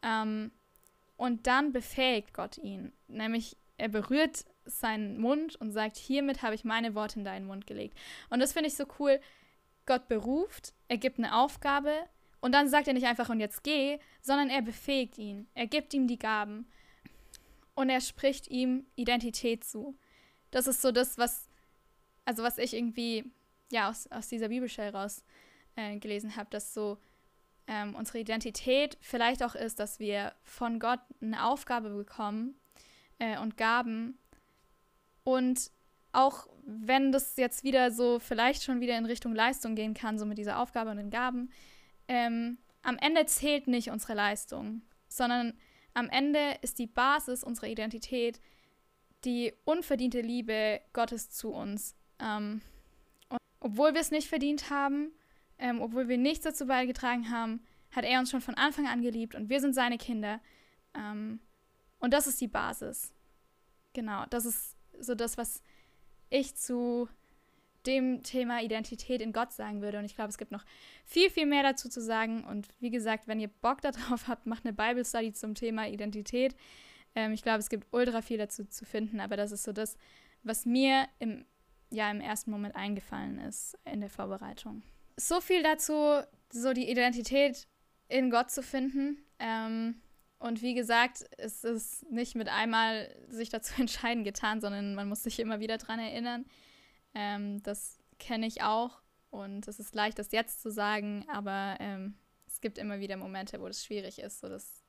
Ähm, 0.01 0.51
und 1.17 1.45
dann 1.45 1.73
befähigt 1.73 2.33
Gott 2.33 2.57
ihn, 2.57 2.93
nämlich 3.09 3.57
er 3.77 3.89
berührt 3.89 4.45
seinen 4.67 5.19
Mund 5.19 5.55
und 5.55 5.71
sagt, 5.71 5.97
hiermit 5.97 6.41
habe 6.41 6.55
ich 6.55 6.63
meine 6.63 6.95
Worte 6.95 7.19
in 7.19 7.25
deinen 7.25 7.47
Mund 7.47 7.67
gelegt. 7.67 7.97
Und 8.29 8.39
das 8.39 8.53
finde 8.53 8.69
ich 8.69 8.75
so 8.75 8.85
cool. 8.99 9.19
Gott 9.85 10.07
beruft, 10.07 10.73
er 10.87 10.97
gibt 10.97 11.17
eine 11.17 11.35
Aufgabe 11.35 11.93
und 12.41 12.51
dann 12.51 12.69
sagt 12.69 12.87
er 12.87 12.93
nicht 12.93 13.07
einfach 13.07 13.29
und 13.29 13.39
jetzt 13.39 13.63
geh, 13.63 13.99
sondern 14.21 14.49
er 14.49 14.61
befähigt 14.61 15.17
ihn. 15.17 15.47
Er 15.53 15.67
gibt 15.67 15.93
ihm 15.93 16.07
die 16.07 16.19
Gaben 16.19 16.67
und 17.75 17.89
er 17.89 18.01
spricht 18.01 18.47
ihm 18.47 18.85
Identität 18.95 19.63
zu. 19.63 19.97
Das 20.51 20.67
ist 20.67 20.81
so 20.81 20.91
das, 20.91 21.17
was, 21.17 21.49
also 22.25 22.43
was 22.43 22.57
ich 22.57 22.73
irgendwie, 22.73 23.31
ja, 23.71 23.89
aus, 23.89 24.07
aus 24.11 24.27
dieser 24.27 24.49
Bibelstelle 24.49 24.93
raus 24.93 25.23
äh, 25.75 25.97
gelesen 25.97 26.35
habe, 26.35 26.49
dass 26.49 26.73
so 26.73 26.97
ähm, 27.67 27.95
unsere 27.95 28.19
Identität 28.19 28.97
vielleicht 29.01 29.43
auch 29.43 29.55
ist, 29.55 29.79
dass 29.79 29.99
wir 29.99 30.33
von 30.43 30.79
Gott 30.79 30.99
eine 31.21 31.45
Aufgabe 31.45 31.89
bekommen 31.89 32.55
äh, 33.19 33.37
und 33.39 33.57
Gaben. 33.57 34.17
Und 35.27 35.71
auch 36.13 36.47
wenn 36.65 37.11
das 37.11 37.35
jetzt 37.35 37.65
wieder 37.65 37.91
so 37.91 38.17
vielleicht 38.17 38.63
schon 38.63 38.79
wieder 38.79 38.97
in 38.97 39.05
Richtung 39.05 39.35
Leistung 39.35 39.75
gehen 39.75 39.93
kann, 39.93 40.17
so 40.17 40.25
mit 40.25 40.37
dieser 40.37 40.57
Aufgabe 40.57 40.89
und 40.89 40.95
den 40.95 41.09
Gaben, 41.09 41.51
ähm, 42.07 42.59
am 42.81 42.97
Ende 42.97 43.25
zählt 43.25 43.67
nicht 43.67 43.89
unsere 43.89 44.13
Leistung, 44.13 44.83
sondern 45.09 45.51
am 45.93 46.07
Ende 46.07 46.57
ist 46.61 46.79
die 46.79 46.87
Basis 46.87 47.43
unserer 47.43 47.67
Identität 47.67 48.39
die 49.25 49.51
unverdiente 49.65 50.21
Liebe 50.21 50.79
Gottes 50.93 51.29
zu 51.29 51.49
uns. 51.49 51.97
Ähm, 52.19 52.61
obwohl 53.59 53.93
wir 53.93 53.99
es 53.99 54.11
nicht 54.11 54.29
verdient 54.29 54.69
haben, 54.69 55.11
ähm, 55.57 55.81
obwohl 55.81 56.07
wir 56.07 56.17
nichts 56.17 56.45
dazu 56.45 56.67
beigetragen 56.67 57.29
haben, 57.29 57.65
hat 57.91 58.05
er 58.05 58.19
uns 58.19 58.31
schon 58.31 58.39
von 58.39 58.55
Anfang 58.55 58.87
an 58.87 59.01
geliebt 59.01 59.35
und 59.35 59.49
wir 59.49 59.59
sind 59.59 59.75
seine 59.75 59.97
Kinder. 59.97 60.39
Ähm, 60.93 61.41
und 61.99 62.13
das 62.13 62.27
ist 62.27 62.39
die 62.39 62.47
Basis. 62.47 63.13
Genau, 63.91 64.25
das 64.29 64.45
ist 64.45 64.76
so 64.99 65.15
das, 65.15 65.37
was 65.37 65.61
ich 66.29 66.55
zu 66.55 67.09
dem 67.85 68.21
Thema 68.21 68.61
Identität 68.61 69.21
in 69.21 69.31
Gott 69.31 69.53
sagen 69.53 69.81
würde. 69.81 69.97
Und 69.97 70.05
ich 70.05 70.15
glaube, 70.15 70.29
es 70.29 70.37
gibt 70.37 70.51
noch 70.51 70.65
viel, 71.05 71.29
viel 71.29 71.45
mehr 71.45 71.63
dazu 71.63 71.89
zu 71.89 72.01
sagen. 72.01 72.43
Und 72.43 72.67
wie 72.79 72.89
gesagt, 72.89 73.27
wenn 73.27 73.39
ihr 73.39 73.47
Bock 73.47 73.81
darauf 73.81 74.27
habt, 74.27 74.45
macht 74.45 74.65
eine 74.65 74.73
Bible 74.73 75.05
Study 75.05 75.33
zum 75.33 75.55
Thema 75.55 75.87
Identität. 75.87 76.55
Ähm, 77.15 77.31
ich 77.31 77.41
glaube, 77.41 77.59
es 77.59 77.69
gibt 77.69 77.87
ultra 77.91 78.21
viel 78.21 78.37
dazu 78.37 78.65
zu 78.65 78.85
finden, 78.85 79.19
aber 79.19 79.37
das 79.37 79.51
ist 79.51 79.63
so 79.63 79.71
das, 79.71 79.97
was 80.43 80.65
mir 80.65 81.07
im, 81.19 81.45
ja, 81.89 82.11
im 82.11 82.21
ersten 82.21 82.51
Moment 82.51 82.75
eingefallen 82.75 83.39
ist 83.39 83.77
in 83.85 84.01
der 84.01 84.09
Vorbereitung. 84.09 84.83
So 85.15 85.41
viel 85.41 85.63
dazu, 85.63 86.21
so 86.51 86.73
die 86.73 86.89
Identität 86.91 87.67
in 88.09 88.29
Gott 88.29 88.51
zu 88.51 88.61
finden. 88.61 89.17
Ähm, 89.39 90.01
und 90.39 90.61
wie 90.61 90.75
gesagt, 90.75 91.25
es 91.37 91.63
ist 91.63 92.09
nicht 92.11 92.35
mit 92.35 92.47
einmal 92.47 93.15
sich 93.29 93.49
dazu 93.49 93.73
entscheiden 93.81 94.23
getan, 94.23 94.61
sondern 94.61 94.95
man 94.95 95.09
muss 95.09 95.23
sich 95.23 95.39
immer 95.39 95.59
wieder 95.59 95.77
daran 95.77 95.99
erinnern. 95.99 96.45
Ähm, 97.13 97.61
das 97.63 97.99
kenne 98.19 98.47
ich 98.47 98.61
auch 98.61 99.01
und 99.29 99.67
es 99.67 99.79
ist 99.79 99.95
leicht, 99.95 100.19
das 100.19 100.31
jetzt 100.31 100.61
zu 100.61 100.71
sagen, 100.71 101.25
aber 101.29 101.77
ähm, 101.79 102.15
es 102.47 102.61
gibt 102.61 102.77
immer 102.77 102.99
wieder 102.99 103.17
Momente, 103.17 103.59
wo 103.61 103.67
das 103.67 103.83
schwierig 103.83 104.19
ist, 104.19 104.39
so 104.39 104.49
das, 104.49 104.83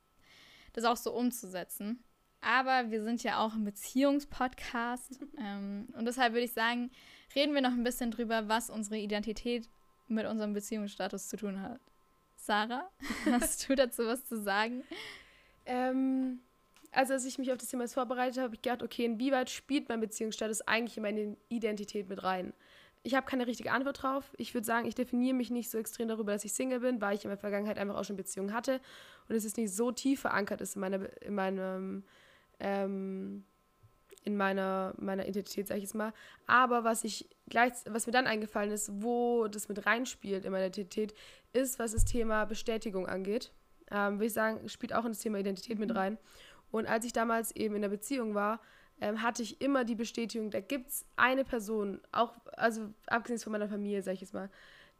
das 0.73 0.85
auch 0.85 0.97
so 0.97 1.13
umzusetzen. 1.13 2.03
Aber 2.41 2.89
wir 2.89 3.03
sind 3.03 3.21
ja 3.23 3.39
auch 3.39 3.53
ein 3.53 3.65
Beziehungspodcast 3.65 5.19
ähm, 5.37 5.87
und 5.95 6.05
deshalb 6.05 6.33
würde 6.33 6.45
ich 6.45 6.53
sagen, 6.53 6.91
reden 7.35 7.53
wir 7.53 7.61
noch 7.61 7.71
ein 7.71 7.83
bisschen 7.83 8.11
drüber, 8.11 8.47
was 8.47 8.69
unsere 8.69 8.97
Identität 8.97 9.69
mit 10.07 10.25
unserem 10.25 10.53
Beziehungsstatus 10.53 11.27
zu 11.27 11.37
tun 11.37 11.61
hat. 11.61 11.81
Sarah, 12.35 12.89
hast 13.25 13.67
du 13.67 13.75
dazu 13.75 14.05
was 14.05 14.25
zu 14.25 14.41
sagen? 14.41 14.83
Ähm, 15.69 16.39
also 16.91 17.13
als 17.13 17.25
ich 17.25 17.37
mich 17.37 17.51
auf 17.51 17.59
das 17.59 17.69
Thema 17.69 17.87
vorbereitet 17.87 18.37
habe, 18.37 18.45
habe 18.45 18.55
ich 18.55 18.61
gedacht, 18.63 18.81
okay, 18.81 19.05
inwieweit 19.05 19.49
spielt 19.51 19.87
mein 19.87 19.99
Beziehungsstatus 19.99 20.61
eigentlich 20.61 20.97
in 20.97 21.03
meine 21.03 21.37
Identität 21.47 22.09
mit 22.09 22.23
rein? 22.23 22.53
Ich 23.03 23.13
habe 23.13 23.27
keine 23.27 23.47
richtige 23.47 23.71
Antwort 23.71 24.01
drauf. 24.01 24.33
Ich 24.37 24.53
würde 24.53 24.65
sagen, 24.65 24.87
ich 24.87 24.95
definiere 24.95 25.35
mich 25.35 25.51
nicht 25.51 25.69
so 25.69 25.77
extrem 25.77 26.07
darüber, 26.07 26.33
dass 26.33 26.43
ich 26.43 26.53
Single 26.53 26.79
bin, 26.79 26.99
weil 26.99 27.15
ich 27.15 27.23
in 27.23 27.29
der 27.29 27.37
Vergangenheit 27.37 27.77
einfach 27.77 27.95
auch 27.95 28.03
schon 28.03 28.17
Beziehungen 28.17 28.53
hatte 28.53 28.81
und 29.29 29.35
es 29.35 29.45
ist 29.45 29.57
nicht 29.57 29.73
so 29.73 29.91
tief 29.91 30.21
verankert 30.21 30.59
ist 30.59 30.75
in 30.75 30.81
meiner, 30.81 31.21
in 31.21 31.35
meinem, 31.35 32.03
ähm, 32.59 33.45
in 34.23 34.35
meiner, 34.35 34.95
meiner 34.97 35.27
Identität, 35.27 35.67
sage 35.67 35.77
ich 35.77 35.83
jetzt 35.83 35.95
mal. 35.95 36.13
Aber 36.47 36.83
was 36.83 37.03
ich 37.03 37.29
gleich, 37.47 37.73
was 37.87 38.07
mir 38.07 38.11
dann 38.13 38.27
eingefallen 38.27 38.71
ist, 38.71 38.91
wo 39.01 39.47
das 39.47 39.69
mit 39.69 39.85
reinspielt 39.85 40.43
in 40.43 40.51
meiner 40.51 40.65
Identität, 40.65 41.13
ist, 41.53 41.77
was 41.77 41.93
das 41.93 42.05
Thema 42.05 42.45
Bestätigung 42.45 43.07
angeht. 43.07 43.51
Ähm, 43.91 44.15
würde 44.15 44.25
ich 44.25 44.33
sagen, 44.33 44.67
spielt 44.69 44.93
auch 44.93 45.05
in 45.05 45.11
das 45.11 45.19
Thema 45.19 45.39
Identität 45.39 45.79
mit 45.79 45.89
mhm. 45.89 45.97
rein. 45.97 46.17
Und 46.71 46.87
als 46.87 47.05
ich 47.05 47.13
damals 47.13 47.55
eben 47.55 47.75
in 47.75 47.81
der 47.81 47.89
Beziehung 47.89 48.35
war, 48.35 48.61
ähm, 49.01 49.21
hatte 49.21 49.43
ich 49.43 49.61
immer 49.61 49.85
die 49.85 49.95
Bestätigung, 49.95 50.51
da 50.51 50.59
gibt 50.59 50.89
es 50.89 51.05
eine 51.15 51.43
Person, 51.43 52.01
auch, 52.11 52.33
also 52.57 52.93
abgesehen 53.07 53.39
von 53.39 53.51
meiner 53.51 53.69
Familie, 53.69 54.01
sag 54.03 54.13
ich 54.13 54.21
jetzt 54.21 54.33
mal, 54.33 54.49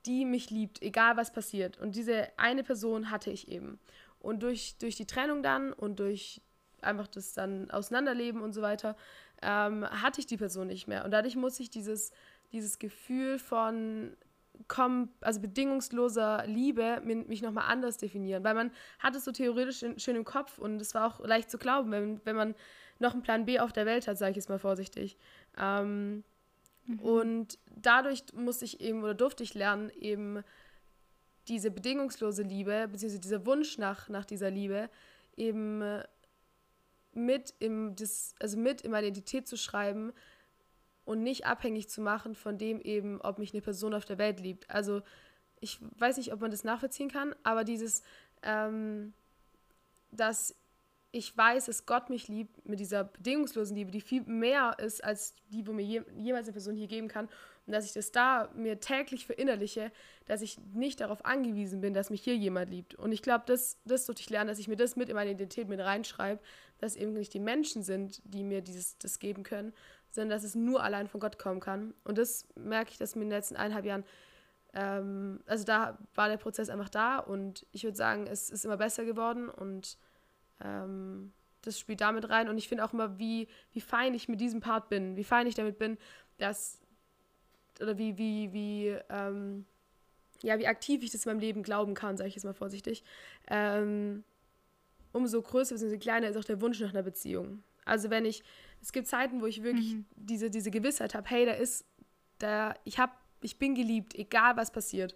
die 0.05 0.25
mich 0.25 0.49
liebt, 0.49 0.81
egal 0.81 1.17
was 1.17 1.31
passiert. 1.31 1.77
Und 1.77 1.95
diese 1.95 2.27
eine 2.37 2.63
Person 2.63 3.11
hatte 3.11 3.31
ich 3.31 3.49
eben. 3.49 3.79
Und 4.19 4.41
durch, 4.43 4.77
durch 4.79 4.95
die 4.95 5.05
Trennung 5.05 5.43
dann 5.43 5.73
und 5.73 5.99
durch 5.99 6.41
einfach 6.81 7.07
das 7.07 7.33
dann 7.33 7.69
Auseinanderleben 7.71 8.41
und 8.41 8.53
so 8.53 8.61
weiter, 8.61 8.95
ähm, 9.41 9.85
hatte 9.85 10.21
ich 10.21 10.27
die 10.27 10.37
Person 10.37 10.67
nicht 10.67 10.87
mehr. 10.87 11.03
Und 11.03 11.11
dadurch 11.11 11.35
muss 11.35 11.59
ich 11.59 11.69
dieses, 11.69 12.11
dieses 12.51 12.79
Gefühl 12.79 13.39
von 13.39 14.15
komm, 14.67 15.09
also 15.21 15.39
bedingungsloser 15.39 16.45
Liebe 16.45 17.01
mich 17.03 17.41
nochmal 17.41 17.65
anders 17.67 17.97
definieren. 17.97 18.43
Weil 18.43 18.53
man 18.53 18.71
hat 18.99 19.15
es 19.15 19.25
so 19.25 19.31
theoretisch 19.31 19.83
in, 19.83 19.99
schön 19.99 20.15
im 20.15 20.25
Kopf 20.25 20.57
und 20.57 20.81
es 20.81 20.93
war 20.93 21.07
auch 21.07 21.25
leicht 21.25 21.49
zu 21.49 21.57
glauben, 21.57 21.91
wenn, 21.91 22.21
wenn 22.25 22.35
man 22.35 22.55
noch 22.99 23.13
einen 23.13 23.21
Plan 23.21 23.45
B 23.45 23.59
auf 23.59 23.71
der 23.71 23.85
Welt 23.85 24.07
hat, 24.07 24.17
sage 24.17 24.31
ich 24.31 24.37
jetzt 24.37 24.49
mal 24.49 24.59
vorsichtig. 24.59 25.17
Ähm, 25.57 26.23
mhm. 26.85 26.99
Und 26.99 27.59
dadurch 27.75 28.23
musste 28.33 28.65
ich 28.65 28.81
eben 28.81 29.03
oder 29.03 29.13
durfte 29.13 29.43
ich 29.43 29.53
lernen, 29.53 29.89
eben 29.99 30.43
diese 31.47 31.71
bedingungslose 31.71 32.43
Liebe, 32.43 32.87
beziehungsweise 32.91 33.21
dieser 33.21 33.45
Wunsch 33.45 33.77
nach, 33.77 34.09
nach 34.09 34.25
dieser 34.25 34.51
Liebe, 34.51 34.89
eben 35.35 35.81
mit, 37.13 37.53
im, 37.59 37.95
das, 37.95 38.35
also 38.39 38.57
mit 38.57 38.81
in 38.81 38.91
meine 38.91 39.07
Identität 39.07 39.47
zu 39.47 39.57
schreiben, 39.57 40.13
und 41.09 41.23
nicht 41.23 41.47
abhängig 41.47 41.89
zu 41.89 42.01
machen 42.01 42.35
von 42.35 42.59
dem 42.59 42.79
eben, 42.81 43.19
ob 43.21 43.39
mich 43.39 43.51
eine 43.51 43.63
Person 43.63 43.95
auf 43.95 44.05
der 44.05 44.19
Welt 44.19 44.39
liebt. 44.39 44.69
Also 44.69 45.01
ich 45.59 45.79
weiß 45.97 46.17
nicht, 46.17 46.31
ob 46.31 46.39
man 46.39 46.51
das 46.51 46.63
nachvollziehen 46.63 47.09
kann, 47.09 47.33
aber 47.41 47.63
dieses, 47.63 48.03
ähm, 48.43 49.13
dass 50.11 50.55
ich 51.11 51.35
weiß, 51.35 51.65
dass 51.65 51.87
Gott 51.87 52.11
mich 52.11 52.27
liebt 52.27 52.63
mit 52.67 52.79
dieser 52.79 53.05
bedingungslosen 53.05 53.75
Liebe, 53.75 53.89
die 53.89 54.01
viel 54.01 54.21
mehr 54.21 54.77
ist 54.77 55.03
als 55.03 55.33
die, 55.49 55.65
wo 55.65 55.73
mir 55.73 55.83
je, 55.83 56.03
jemals 56.15 56.45
eine 56.45 56.53
Person 56.53 56.75
hier 56.75 56.85
geben 56.85 57.07
kann. 57.07 57.27
Und 57.65 57.73
dass 57.73 57.85
ich 57.85 57.93
das 57.93 58.11
da 58.11 58.49
mir 58.55 58.79
täglich 58.79 59.25
verinnerliche, 59.25 59.91
dass 60.27 60.43
ich 60.43 60.59
nicht 60.75 60.99
darauf 60.99 61.25
angewiesen 61.25 61.81
bin, 61.81 61.95
dass 61.95 62.11
mich 62.11 62.21
hier 62.21 62.35
jemand 62.35 62.69
liebt. 62.69 62.93
Und 62.93 63.11
ich 63.11 63.23
glaube, 63.23 63.45
das, 63.47 63.79
das 63.85 64.05
sollte 64.05 64.21
ich 64.21 64.29
lernen, 64.29 64.47
dass 64.47 64.59
ich 64.59 64.67
mir 64.67 64.75
das 64.75 64.95
mit 64.95 65.09
in 65.09 65.15
meine 65.15 65.31
Identität 65.31 65.69
mit 65.69 65.79
reinschreibe, 65.79 66.39
dass 66.77 66.95
eben 66.95 67.13
nicht 67.13 67.33
die 67.33 67.39
Menschen 67.39 67.81
sind, 67.81 68.21
die 68.25 68.43
mir 68.43 68.61
dieses, 68.61 68.99
das 68.99 69.17
geben 69.17 69.41
können, 69.41 69.73
sondern 70.11 70.29
dass 70.29 70.43
es 70.43 70.55
nur 70.55 70.83
allein 70.83 71.07
von 71.07 71.19
Gott 71.19 71.37
kommen 71.37 71.59
kann. 71.59 71.93
Und 72.03 72.17
das 72.17 72.47
merke 72.55 72.91
ich, 72.91 72.97
dass 72.97 73.15
mir 73.15 73.23
in 73.23 73.29
den 73.29 73.37
letzten 73.37 73.55
eineinhalb 73.55 73.85
Jahren, 73.85 74.03
ähm, 74.73 75.41
also 75.45 75.63
da 75.63 75.97
war 76.15 76.29
der 76.29 76.37
Prozess 76.37 76.69
einfach 76.69 76.89
da 76.89 77.19
und 77.19 77.65
ich 77.71 77.83
würde 77.83 77.97
sagen, 77.97 78.27
es 78.27 78.49
ist 78.49 78.65
immer 78.65 78.77
besser 78.77 79.05
geworden 79.05 79.49
und 79.49 79.97
ähm, 80.61 81.33
das 81.61 81.79
spielt 81.79 82.01
damit 82.01 82.29
rein. 82.29 82.49
Und 82.49 82.57
ich 82.57 82.67
finde 82.67 82.83
auch 82.85 82.93
immer, 82.93 83.19
wie, 83.19 83.47
wie 83.71 83.81
fein 83.81 84.13
ich 84.13 84.29
mit 84.29 84.39
diesem 84.39 84.59
Part 84.59 84.89
bin, 84.89 85.15
wie 85.15 85.23
fein 85.23 85.47
ich 85.47 85.55
damit 85.55 85.77
bin, 85.77 85.97
dass, 86.37 86.79
oder 87.81 87.97
wie, 87.97 88.17
wie, 88.17 88.53
wie, 88.53 88.97
ähm, 89.09 89.65
ja, 90.41 90.57
wie 90.57 90.67
aktiv 90.67 91.03
ich 91.03 91.11
das 91.11 91.25
in 91.25 91.31
meinem 91.31 91.41
Leben 91.41 91.63
glauben 91.63 91.93
kann, 91.93 92.17
sage 92.17 92.29
ich 92.29 92.35
jetzt 92.35 92.45
mal 92.45 92.53
vorsichtig. 92.53 93.03
Ähm, 93.47 94.23
umso 95.11 95.41
größer 95.41 95.75
bzw. 95.75 95.97
kleiner 95.97 96.29
ist 96.29 96.37
auch 96.37 96.43
der 96.43 96.61
Wunsch 96.61 96.79
nach 96.79 96.91
einer 96.91 97.03
Beziehung. 97.03 97.63
Also 97.85 98.09
wenn 98.09 98.25
ich 98.25 98.43
Es 98.81 98.91
gibt 98.91 99.07
Zeiten, 99.07 99.41
wo 99.41 99.45
ich 99.45 99.63
wirklich 99.63 99.95
mhm. 99.95 100.05
diese, 100.15 100.49
diese 100.49 100.71
Gewissheit 100.71 101.15
habe, 101.15 101.29
hey, 101.29 101.45
da 101.45 101.53
ist, 101.53 101.85
da, 102.37 102.73
ich 102.83 102.99
habe, 102.99 103.11
ich 103.41 103.57
bin 103.57 103.75
geliebt, 103.75 104.15
egal 104.15 104.57
was 104.57 104.71
passiert. 104.71 105.15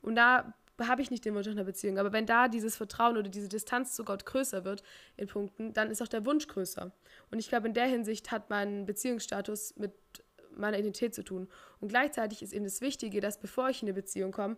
Und 0.00 0.16
da 0.16 0.54
habe 0.80 1.02
ich 1.02 1.10
nicht 1.10 1.24
den 1.24 1.34
Wunsch 1.34 1.46
nach 1.46 1.52
einer 1.52 1.64
Beziehung. 1.64 1.98
Aber 1.98 2.12
wenn 2.12 2.26
da 2.26 2.48
dieses 2.48 2.76
Vertrauen 2.76 3.16
oder 3.16 3.28
diese 3.28 3.48
Distanz 3.48 3.94
zu 3.94 4.04
Gott 4.04 4.24
größer 4.24 4.64
wird 4.64 4.82
in 5.16 5.26
Punkten, 5.26 5.72
dann 5.72 5.90
ist 5.90 6.00
auch 6.02 6.08
der 6.08 6.24
Wunsch 6.24 6.46
größer. 6.46 6.90
Und 7.30 7.38
ich 7.38 7.48
glaube, 7.48 7.68
in 7.68 7.74
der 7.74 7.86
Hinsicht 7.86 8.30
hat 8.30 8.50
mein 8.50 8.86
Beziehungsstatus 8.86 9.76
mit 9.76 9.92
meiner 10.56 10.78
Identität 10.78 11.14
zu 11.14 11.22
tun. 11.22 11.48
Und 11.80 11.88
gleichzeitig 11.88 12.42
ist 12.42 12.52
eben 12.52 12.64
das 12.64 12.80
Wichtige, 12.80 13.20
dass 13.20 13.38
bevor 13.38 13.68
ich 13.68 13.82
in 13.82 13.88
eine 13.88 13.94
Beziehung 13.94 14.32
komme, 14.32 14.56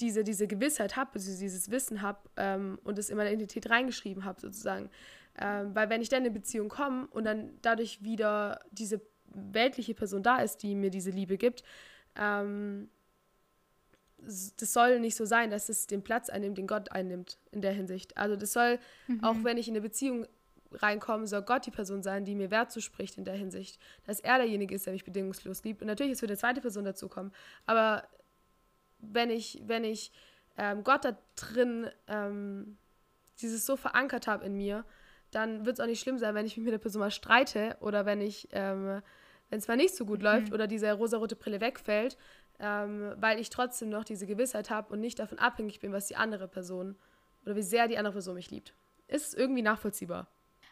diese, 0.00 0.24
diese 0.24 0.46
Gewissheit 0.46 0.96
habe, 0.96 1.12
also 1.14 1.30
dieses 1.30 1.70
Wissen 1.70 2.02
habe 2.02 2.18
ähm, 2.36 2.78
und 2.84 2.98
es 2.98 3.08
in 3.08 3.16
meine 3.16 3.30
Identität 3.30 3.70
reingeschrieben 3.70 4.24
habe, 4.24 4.40
sozusagen. 4.40 4.90
Ähm, 5.38 5.74
weil 5.74 5.90
wenn 5.90 6.00
ich 6.00 6.08
dann 6.08 6.20
in 6.20 6.26
eine 6.26 6.34
Beziehung 6.34 6.68
komme 6.68 7.06
und 7.08 7.24
dann 7.24 7.58
dadurch 7.62 8.02
wieder 8.02 8.60
diese 8.70 9.00
weltliche 9.26 9.94
Person 9.94 10.22
da 10.22 10.38
ist, 10.38 10.62
die 10.62 10.74
mir 10.74 10.90
diese 10.90 11.10
Liebe 11.10 11.36
gibt, 11.36 11.62
ähm, 12.16 12.88
das 14.18 14.72
soll 14.72 14.98
nicht 14.98 15.14
so 15.14 15.24
sein, 15.24 15.50
dass 15.50 15.68
es 15.68 15.86
den 15.86 16.02
Platz 16.02 16.30
einnimmt, 16.30 16.58
den 16.58 16.66
Gott 16.66 16.90
einnimmt 16.90 17.38
in 17.52 17.60
der 17.60 17.72
Hinsicht. 17.72 18.16
Also 18.16 18.34
das 18.34 18.52
soll, 18.52 18.78
mhm. 19.06 19.22
auch 19.22 19.36
wenn 19.42 19.58
ich 19.58 19.68
in 19.68 19.74
eine 19.74 19.82
Beziehung 19.82 20.26
reinkomme, 20.72 21.26
soll 21.26 21.42
Gott 21.42 21.66
die 21.66 21.70
Person 21.70 22.02
sein, 22.02 22.24
die 22.24 22.34
mir 22.34 22.50
Wert 22.50 22.72
zuspricht 22.72 23.18
in 23.18 23.24
der 23.24 23.34
Hinsicht. 23.34 23.78
Dass 24.04 24.20
er 24.20 24.38
derjenige 24.38 24.74
ist, 24.74 24.86
der 24.86 24.94
mich 24.94 25.04
bedingungslos 25.04 25.62
liebt. 25.64 25.82
Und 25.82 25.88
natürlich 25.88 26.12
ist 26.12 26.20
für 26.20 26.26
eine 26.26 26.36
zweite 26.36 26.60
Person 26.60 26.84
dazukommen. 26.84 27.32
Aber 27.66 28.08
wenn 28.98 29.30
ich, 29.30 29.62
wenn 29.66 29.84
ich 29.84 30.12
ähm, 30.56 30.82
Gott 30.82 31.04
da 31.04 31.16
drin 31.36 31.88
ähm, 32.08 32.78
dieses 33.40 33.66
so 33.66 33.76
verankert 33.76 34.26
habe 34.26 34.44
in 34.44 34.56
mir, 34.56 34.84
dann 35.36 35.66
wird 35.66 35.78
es 35.78 35.80
auch 35.80 35.86
nicht 35.86 36.00
schlimm 36.00 36.18
sein, 36.18 36.34
wenn 36.34 36.46
ich 36.46 36.56
mich 36.56 36.64
mit 36.64 36.72
der 36.72 36.78
Person 36.78 37.00
mal 37.00 37.10
streite 37.10 37.76
oder 37.80 38.06
wenn 38.06 38.20
ich, 38.20 38.48
ähm, 38.52 39.02
wenn 39.50 39.58
es 39.58 39.68
mal 39.68 39.76
nicht 39.76 39.94
so 39.94 40.06
gut 40.06 40.20
mhm. 40.20 40.24
läuft 40.24 40.52
oder 40.52 40.66
diese 40.66 40.90
rosarote 40.92 41.36
Brille 41.36 41.60
wegfällt, 41.60 42.16
ähm, 42.58 43.12
weil 43.18 43.38
ich 43.38 43.50
trotzdem 43.50 43.90
noch 43.90 44.04
diese 44.04 44.26
Gewissheit 44.26 44.70
habe 44.70 44.92
und 44.92 45.00
nicht 45.00 45.18
davon 45.18 45.38
abhängig 45.38 45.80
bin, 45.80 45.92
was 45.92 46.06
die 46.06 46.16
andere 46.16 46.48
Person 46.48 46.96
oder 47.44 47.54
wie 47.54 47.62
sehr 47.62 47.86
die 47.86 47.98
andere 47.98 48.12
Person 48.12 48.34
mich 48.34 48.50
liebt. 48.50 48.74
Ist 49.08 49.34
irgendwie 49.34 49.62
nachvollziehbar. 49.62 50.26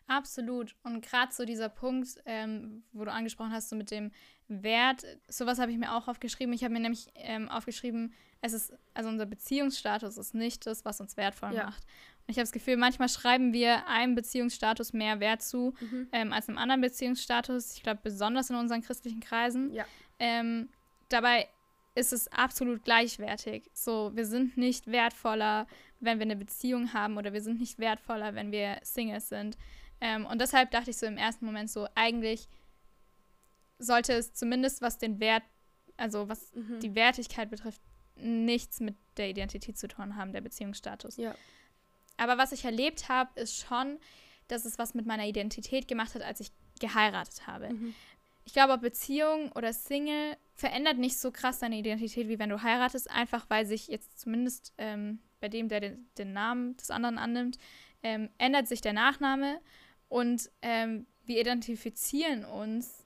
Absolut. 0.06 0.74
Und 0.82 1.04
gerade 1.04 1.32
so 1.32 1.44
dieser 1.44 1.68
Punkt, 1.68 2.20
ähm, 2.26 2.82
wo 2.92 3.04
du 3.04 3.12
angesprochen 3.12 3.52
hast, 3.52 3.68
so 3.68 3.76
mit 3.76 3.90
dem 3.90 4.12
Wert, 4.48 5.04
sowas 5.28 5.58
habe 5.58 5.72
ich 5.72 5.78
mir 5.78 5.94
auch 5.94 6.08
aufgeschrieben. 6.08 6.52
Ich 6.54 6.64
habe 6.64 6.74
mir 6.74 6.80
nämlich 6.80 7.08
ähm, 7.14 7.48
aufgeschrieben, 7.48 8.12
es 8.40 8.52
ist, 8.52 8.74
also 8.92 9.08
unser 9.08 9.24
Beziehungsstatus 9.24 10.18
ist 10.18 10.34
nicht 10.34 10.66
das, 10.66 10.84
was 10.84 11.00
uns 11.00 11.16
wertvoll 11.16 11.54
ja. 11.54 11.64
macht. 11.64 11.82
Ich 12.26 12.36
habe 12.36 12.44
das 12.44 12.52
Gefühl, 12.52 12.76
manchmal 12.76 13.08
schreiben 13.08 13.52
wir 13.52 13.86
einem 13.86 14.14
Beziehungsstatus 14.14 14.92
mehr 14.92 15.20
Wert 15.20 15.42
zu 15.42 15.74
mhm. 15.80 16.08
ähm, 16.12 16.32
als 16.32 16.48
einem 16.48 16.58
anderen 16.58 16.80
Beziehungsstatus. 16.80 17.76
Ich 17.76 17.82
glaube, 17.82 18.00
besonders 18.02 18.48
in 18.50 18.56
unseren 18.56 18.80
christlichen 18.80 19.20
Kreisen. 19.20 19.72
Ja. 19.72 19.84
Ähm, 20.18 20.70
dabei 21.08 21.48
ist 21.94 22.12
es 22.12 22.28
absolut 22.28 22.82
gleichwertig. 22.84 23.70
So, 23.72 24.12
wir 24.14 24.26
sind 24.26 24.56
nicht 24.56 24.86
wertvoller, 24.86 25.66
wenn 26.00 26.18
wir 26.18 26.24
eine 26.24 26.36
Beziehung 26.36 26.92
haben 26.92 27.18
oder 27.18 27.32
wir 27.32 27.42
sind 27.42 27.60
nicht 27.60 27.78
wertvoller, 27.78 28.34
wenn 28.34 28.52
wir 28.52 28.78
Singles 28.82 29.28
sind. 29.28 29.56
Ähm, 30.00 30.26
und 30.26 30.40
deshalb 30.40 30.70
dachte 30.70 30.90
ich 30.90 30.96
so 30.96 31.06
im 31.06 31.16
ersten 31.16 31.46
Moment 31.46 31.70
so, 31.70 31.86
eigentlich 31.94 32.48
sollte 33.78 34.14
es 34.14 34.34
zumindest 34.34 34.82
was 34.82 34.98
den 34.98 35.20
Wert, 35.20 35.42
also 35.96 36.28
was 36.28 36.52
mhm. 36.54 36.80
die 36.80 36.94
Wertigkeit 36.94 37.50
betrifft, 37.50 37.80
nichts 38.16 38.80
mit 38.80 38.96
der 39.16 39.28
Identität 39.28 39.78
zu 39.78 39.88
tun 39.88 40.16
haben, 40.16 40.32
der 40.32 40.40
Beziehungsstatus. 40.40 41.16
Ja. 41.16 41.34
Aber 42.16 42.38
was 42.38 42.52
ich 42.52 42.64
erlebt 42.64 43.08
habe, 43.08 43.40
ist 43.40 43.58
schon, 43.58 43.98
dass 44.48 44.64
es 44.64 44.78
was 44.78 44.94
mit 44.94 45.06
meiner 45.06 45.26
Identität 45.26 45.88
gemacht 45.88 46.14
hat, 46.14 46.22
als 46.22 46.40
ich 46.40 46.50
geheiratet 46.80 47.46
habe. 47.46 47.70
Mhm. 47.70 47.94
Ich 48.44 48.52
glaube, 48.52 48.76
Beziehung 48.78 49.50
oder 49.52 49.72
Single 49.72 50.36
verändert 50.54 50.98
nicht 50.98 51.18
so 51.18 51.30
krass 51.30 51.60
deine 51.60 51.78
Identität, 51.78 52.28
wie 52.28 52.38
wenn 52.38 52.50
du 52.50 52.62
heiratest, 52.62 53.10
einfach 53.10 53.46
weil 53.48 53.66
sich 53.66 53.88
jetzt 53.88 54.20
zumindest 54.20 54.72
ähm, 54.76 55.18
bei 55.40 55.48
dem, 55.48 55.68
der 55.68 55.80
den, 55.80 56.06
den, 56.18 56.32
Namen 56.32 56.76
des 56.76 56.90
anderen 56.90 57.18
annimmt, 57.18 57.58
ähm, 58.02 58.28
ändert 58.38 58.68
sich 58.68 58.80
der 58.80 58.92
Nachname 58.92 59.60
und 60.08 60.50
ähm, 60.62 61.06
wir 61.24 61.40
identifizieren 61.40 62.44
uns 62.44 63.04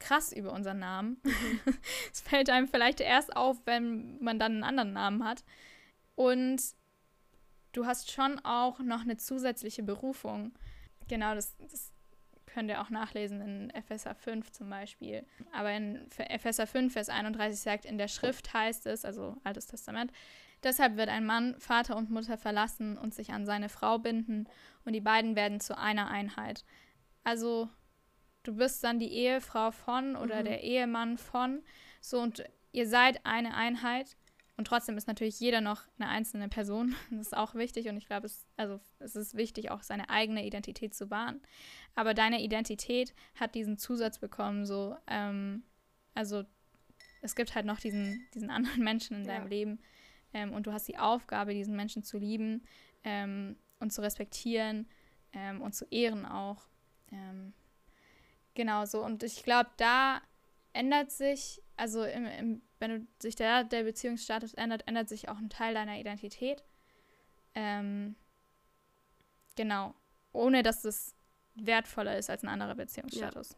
krass 0.00 0.32
über 0.32 0.52
unseren 0.52 0.80
Namen. 0.80 1.20
Mhm. 1.22 1.60
Es 2.12 2.20
fällt 2.20 2.50
einem 2.50 2.68
vielleicht 2.68 3.00
erst 3.00 3.36
auf, 3.36 3.56
wenn 3.64 4.22
man 4.22 4.38
dann 4.38 4.52
einen 4.52 4.64
anderen 4.64 4.92
Namen 4.92 5.24
hat. 5.24 5.44
Und 6.14 6.60
du 7.72 7.86
hast 7.86 8.10
schon 8.10 8.38
auch 8.44 8.78
noch 8.80 9.02
eine 9.02 9.16
zusätzliche 9.16 9.82
Berufung. 9.82 10.52
Genau, 11.08 11.34
das, 11.34 11.56
das 11.58 11.92
könnt 12.46 12.68
ihr 12.68 12.80
auch 12.80 12.90
nachlesen 12.90 13.40
in 13.40 13.70
Epheser 13.70 14.14
5 14.14 14.50
zum 14.52 14.70
Beispiel. 14.70 15.24
Aber 15.52 15.72
in 15.72 16.06
Epheser 16.18 16.66
5, 16.66 16.92
Vers 16.92 17.08
31 17.08 17.60
sagt, 17.60 17.84
in 17.84 17.98
der 17.98 18.08
Schrift 18.08 18.52
heißt 18.52 18.86
es, 18.86 19.04
also 19.04 19.36
Altes 19.44 19.66
Testament, 19.66 20.12
deshalb 20.62 20.96
wird 20.96 21.08
ein 21.08 21.26
Mann 21.26 21.58
Vater 21.58 21.96
und 21.96 22.10
Mutter 22.10 22.36
verlassen 22.36 22.98
und 22.98 23.14
sich 23.14 23.32
an 23.32 23.46
seine 23.46 23.68
Frau 23.68 23.98
binden 23.98 24.46
und 24.84 24.92
die 24.92 25.00
beiden 25.00 25.34
werden 25.34 25.60
zu 25.60 25.76
einer 25.78 26.08
Einheit. 26.08 26.64
Also 27.24 27.68
du 28.42 28.56
bist 28.56 28.84
dann 28.84 28.98
die 28.98 29.12
Ehefrau 29.12 29.70
von 29.70 30.16
oder 30.16 30.40
mhm. 30.40 30.44
der 30.44 30.62
Ehemann 30.62 31.18
von, 31.18 31.62
so 32.00 32.20
und 32.20 32.44
ihr 32.72 32.88
seid 32.88 33.24
eine 33.24 33.54
Einheit. 33.54 34.16
Und 34.62 34.66
trotzdem 34.66 34.96
ist 34.96 35.08
natürlich 35.08 35.40
jeder 35.40 35.60
noch 35.60 35.82
eine 35.98 36.08
einzelne 36.08 36.48
Person. 36.48 36.94
Das 37.10 37.26
ist 37.26 37.36
auch 37.36 37.56
wichtig 37.56 37.88
und 37.88 37.96
ich 37.96 38.06
glaube, 38.06 38.26
es, 38.26 38.46
also, 38.56 38.78
es 39.00 39.16
ist 39.16 39.36
wichtig, 39.36 39.72
auch 39.72 39.82
seine 39.82 40.08
eigene 40.08 40.46
Identität 40.46 40.94
zu 40.94 41.10
wahren. 41.10 41.40
Aber 41.96 42.14
deine 42.14 42.40
Identität 42.40 43.12
hat 43.34 43.56
diesen 43.56 43.76
Zusatz 43.76 44.20
bekommen, 44.20 44.64
so, 44.64 44.96
ähm, 45.08 45.64
also 46.14 46.44
es 47.22 47.34
gibt 47.34 47.56
halt 47.56 47.66
noch 47.66 47.80
diesen, 47.80 48.24
diesen 48.34 48.50
anderen 48.56 48.84
Menschen 48.84 49.16
in 49.16 49.24
deinem 49.24 49.46
ja. 49.46 49.48
Leben 49.48 49.80
ähm, 50.32 50.52
und 50.52 50.68
du 50.68 50.72
hast 50.72 50.86
die 50.86 50.96
Aufgabe, 50.96 51.54
diesen 51.54 51.74
Menschen 51.74 52.04
zu 52.04 52.18
lieben 52.18 52.62
ähm, 53.02 53.56
und 53.80 53.92
zu 53.92 54.00
respektieren 54.00 54.86
ähm, 55.32 55.60
und 55.60 55.74
zu 55.74 55.86
ehren 55.86 56.24
auch. 56.24 56.68
Ähm, 57.10 57.52
genau 58.54 58.84
so. 58.84 59.04
Und 59.04 59.24
ich 59.24 59.42
glaube, 59.42 59.70
da 59.76 60.22
ändert 60.72 61.10
sich, 61.10 61.60
also 61.82 62.04
im, 62.04 62.26
im, 62.26 62.62
wenn 62.78 63.08
sich 63.18 63.34
der, 63.34 63.64
der 63.64 63.82
Beziehungsstatus 63.82 64.54
ändert, 64.54 64.86
ändert 64.86 65.08
sich 65.08 65.28
auch 65.28 65.36
ein 65.36 65.50
Teil 65.50 65.74
deiner 65.74 65.98
Identität. 65.98 66.62
Ähm, 67.56 68.14
genau. 69.56 69.92
Ohne 70.30 70.62
dass 70.62 70.84
es 70.84 71.16
wertvoller 71.56 72.16
ist 72.16 72.30
als 72.30 72.44
ein 72.44 72.48
anderer 72.48 72.76
Beziehungsstatus. 72.76 73.50
Ja. 73.50 73.56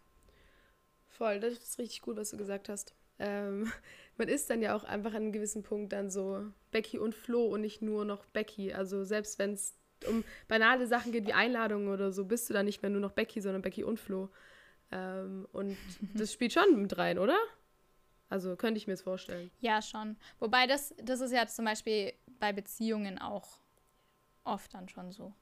Voll, 1.07 1.39
das 1.39 1.53
ist 1.53 1.79
richtig 1.79 2.01
gut, 2.01 2.17
was 2.17 2.31
du 2.31 2.39
gesagt 2.39 2.71
hast. 2.71 2.95
Ähm, 3.19 3.71
man 4.17 4.29
ist 4.29 4.49
dann 4.49 4.63
ja 4.63 4.75
auch 4.75 4.85
einfach 4.85 5.11
an 5.11 5.25
einem 5.25 5.33
gewissen 5.33 5.63
Punkt 5.63 5.93
dann 5.93 6.09
so 6.09 6.47
Becky 6.71 6.99
und 6.99 7.15
Flo 7.15 7.45
und 7.45 7.61
nicht 7.61 7.83
nur 7.83 8.07
noch 8.07 8.25
Becky. 8.25 8.73
Also 8.73 9.05
selbst 9.05 9.39
wenn 9.39 9.53
es 9.53 9.75
um 10.09 10.25
banale 10.49 10.87
Sachen 10.87 11.13
geht 11.13 11.27
wie 11.27 11.35
Einladungen 11.35 11.89
oder 11.89 12.11
so, 12.11 12.25
bist 12.25 12.49
du 12.49 12.55
dann 12.55 12.65
nicht 12.65 12.81
mehr 12.81 12.91
nur 12.91 13.03
noch 13.03 13.13
Becky, 13.13 13.43
sondern 13.43 13.61
Becky 13.61 13.85
und 13.85 14.01
Flo. 14.01 14.31
Ähm, 14.91 15.47
und 15.53 15.77
das 16.15 16.33
spielt 16.33 16.55
schon 16.55 16.81
mit 16.81 16.97
rein, 16.97 17.19
oder? 17.19 17.37
Also 18.29 18.57
könnte 18.57 18.79
ich 18.79 18.87
mir 18.87 18.95
das 18.95 19.03
vorstellen. 19.03 19.51
Ja, 19.61 19.83
schon. 19.83 20.17
Wobei 20.39 20.67
das, 20.67 20.95
das 21.03 21.21
ist 21.21 21.33
ja 21.33 21.47
zum 21.47 21.65
Beispiel 21.65 22.13
bei 22.41 22.53
Beziehungen 22.53 23.19
auch 23.19 23.59
oft 24.45 24.73
dann 24.75 24.89
schon 24.89 25.13
so, 25.13 25.33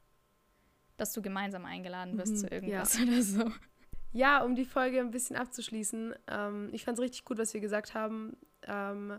dass 0.96 1.12
du 1.12 1.22
gemeinsam 1.22 1.64
eingeladen 1.64 2.18
wirst 2.18 2.32
mhm, 2.32 2.36
zu 2.36 2.48
irgendwas 2.48 2.98
ja. 2.98 3.04
oder 3.06 3.22
so. 3.22 3.52
Ja, 4.12 4.44
um 4.44 4.54
die 4.54 4.66
Folge 4.66 5.00
ein 5.00 5.10
bisschen 5.10 5.36
abzuschließen. 5.36 6.14
Ähm, 6.28 6.68
ich 6.72 6.84
fand 6.84 6.98
es 6.98 7.02
richtig 7.02 7.24
gut, 7.24 7.38
was 7.38 7.54
wir 7.54 7.60
gesagt 7.60 7.94
haben, 7.94 8.36
ähm, 8.64 9.18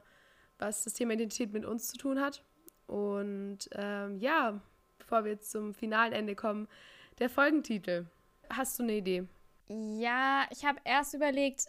was 0.59 0.83
das 0.83 0.93
Thema 0.93 1.13
Identität 1.13 1.51
mit 1.51 1.65
uns 1.65 1.87
zu 1.87 1.97
tun 1.97 2.21
hat. 2.21 2.43
Und 2.85 3.69
ähm, 3.71 4.17
ja, 4.17 4.61
bevor 4.99 5.23
wir 5.23 5.31
jetzt 5.31 5.51
zum 5.51 5.73
finalen 5.73 6.13
Ende 6.13 6.35
kommen, 6.35 6.67
der 7.19 7.29
Folgentitel. 7.29 8.05
Hast 8.49 8.77
du 8.77 8.83
eine 8.83 8.97
Idee? 8.97 9.27
Ja, 9.67 10.45
ich 10.51 10.65
habe 10.65 10.79
erst 10.83 11.13
überlegt, 11.13 11.67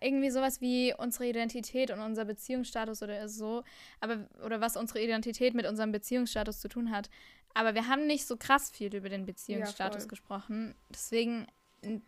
irgendwie 0.00 0.30
sowas 0.30 0.60
wie 0.60 0.94
unsere 0.96 1.26
Identität 1.26 1.90
und 1.90 2.00
unser 2.00 2.24
Beziehungsstatus 2.24 3.02
oder 3.02 3.28
so, 3.28 3.64
aber 4.00 4.28
oder 4.44 4.60
was 4.60 4.76
unsere 4.76 5.00
Identität 5.00 5.54
mit 5.54 5.66
unserem 5.66 5.92
Beziehungsstatus 5.92 6.60
zu 6.60 6.68
tun 6.68 6.90
hat. 6.90 7.10
Aber 7.54 7.74
wir 7.74 7.88
haben 7.88 8.06
nicht 8.06 8.26
so 8.26 8.36
krass 8.36 8.70
viel 8.70 8.94
über 8.94 9.08
den 9.08 9.26
Beziehungsstatus 9.26 10.04
ja, 10.04 10.08
gesprochen. 10.08 10.74
Deswegen 10.90 11.46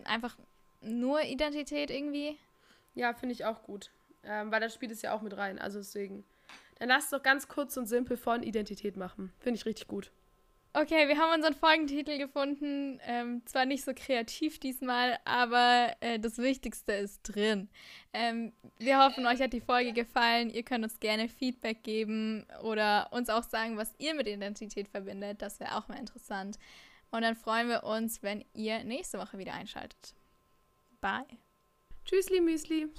einfach 0.05 0.37
nur 0.81 1.23
Identität 1.23 1.91
irgendwie. 1.91 2.37
Ja, 2.95 3.15
finde 3.15 3.33
ich 3.33 3.45
auch 3.45 3.63
gut. 3.63 3.91
Ähm, 4.23 4.51
weil 4.53 4.61
das 4.61 4.75
spielt 4.75 4.93
es 4.93 5.03
ja 5.03 5.13
auch 5.15 5.23
mit 5.23 5.37
rein. 5.37 5.59
Also 5.59 5.79
deswegen. 5.79 6.25
Dann 6.79 6.89
lass 6.89 7.05
es 7.05 7.11
doch 7.11 7.23
ganz 7.23 7.49
kurz 7.49 7.77
und 7.77 7.87
simpel 7.87 8.17
von 8.17 8.43
Identität 8.43 8.97
machen. 8.97 9.33
Finde 9.39 9.59
ich 9.59 9.67
richtig 9.67 9.89
gut. 9.89 10.13
Okay, 10.73 11.09
wir 11.09 11.19
haben 11.19 11.35
unseren 11.35 11.55
Folgentitel 11.55 12.17
gefunden. 12.17 13.01
Ähm, 13.05 13.45
zwar 13.45 13.65
nicht 13.67 13.85
so 13.85 13.93
kreativ 13.93 14.61
diesmal, 14.61 15.19
aber 15.25 15.97
äh, 15.99 16.21
das 16.21 16.39
Wichtigste 16.39 16.93
ist 16.93 17.23
drin. 17.23 17.69
Ähm, 18.13 18.53
wir 18.79 19.05
hoffen, 19.05 19.27
euch 19.27 19.41
hat 19.41 19.53
die 19.53 19.61
Folge 19.61 19.93
gefallen. 19.93 20.49
Ihr 20.49 20.63
könnt 20.63 20.85
uns 20.85 21.01
gerne 21.01 21.29
Feedback 21.29 21.83
geben 21.83 22.47
oder 22.63 23.09
uns 23.11 23.29
auch 23.31 23.43
sagen, 23.43 23.77
was 23.77 23.93
ihr 23.99 24.15
mit 24.15 24.29
Identität 24.29 24.87
verbindet. 24.87 25.43
Das 25.43 25.59
wäre 25.59 25.77
auch 25.77 25.89
mal 25.89 25.99
interessant. 25.99 26.57
Und 27.11 27.23
dann 27.23 27.35
freuen 27.35 27.69
wir 27.69 27.83
uns, 27.83 28.23
wenn 28.23 28.45
ihr 28.55 28.85
nächste 28.85 29.19
Woche 29.19 29.39
wieder 29.39 29.55
einschaltet. 29.55 30.15
Bye. 31.01 31.27
Tschüssli, 32.05 32.41
Müsli. 32.41 32.91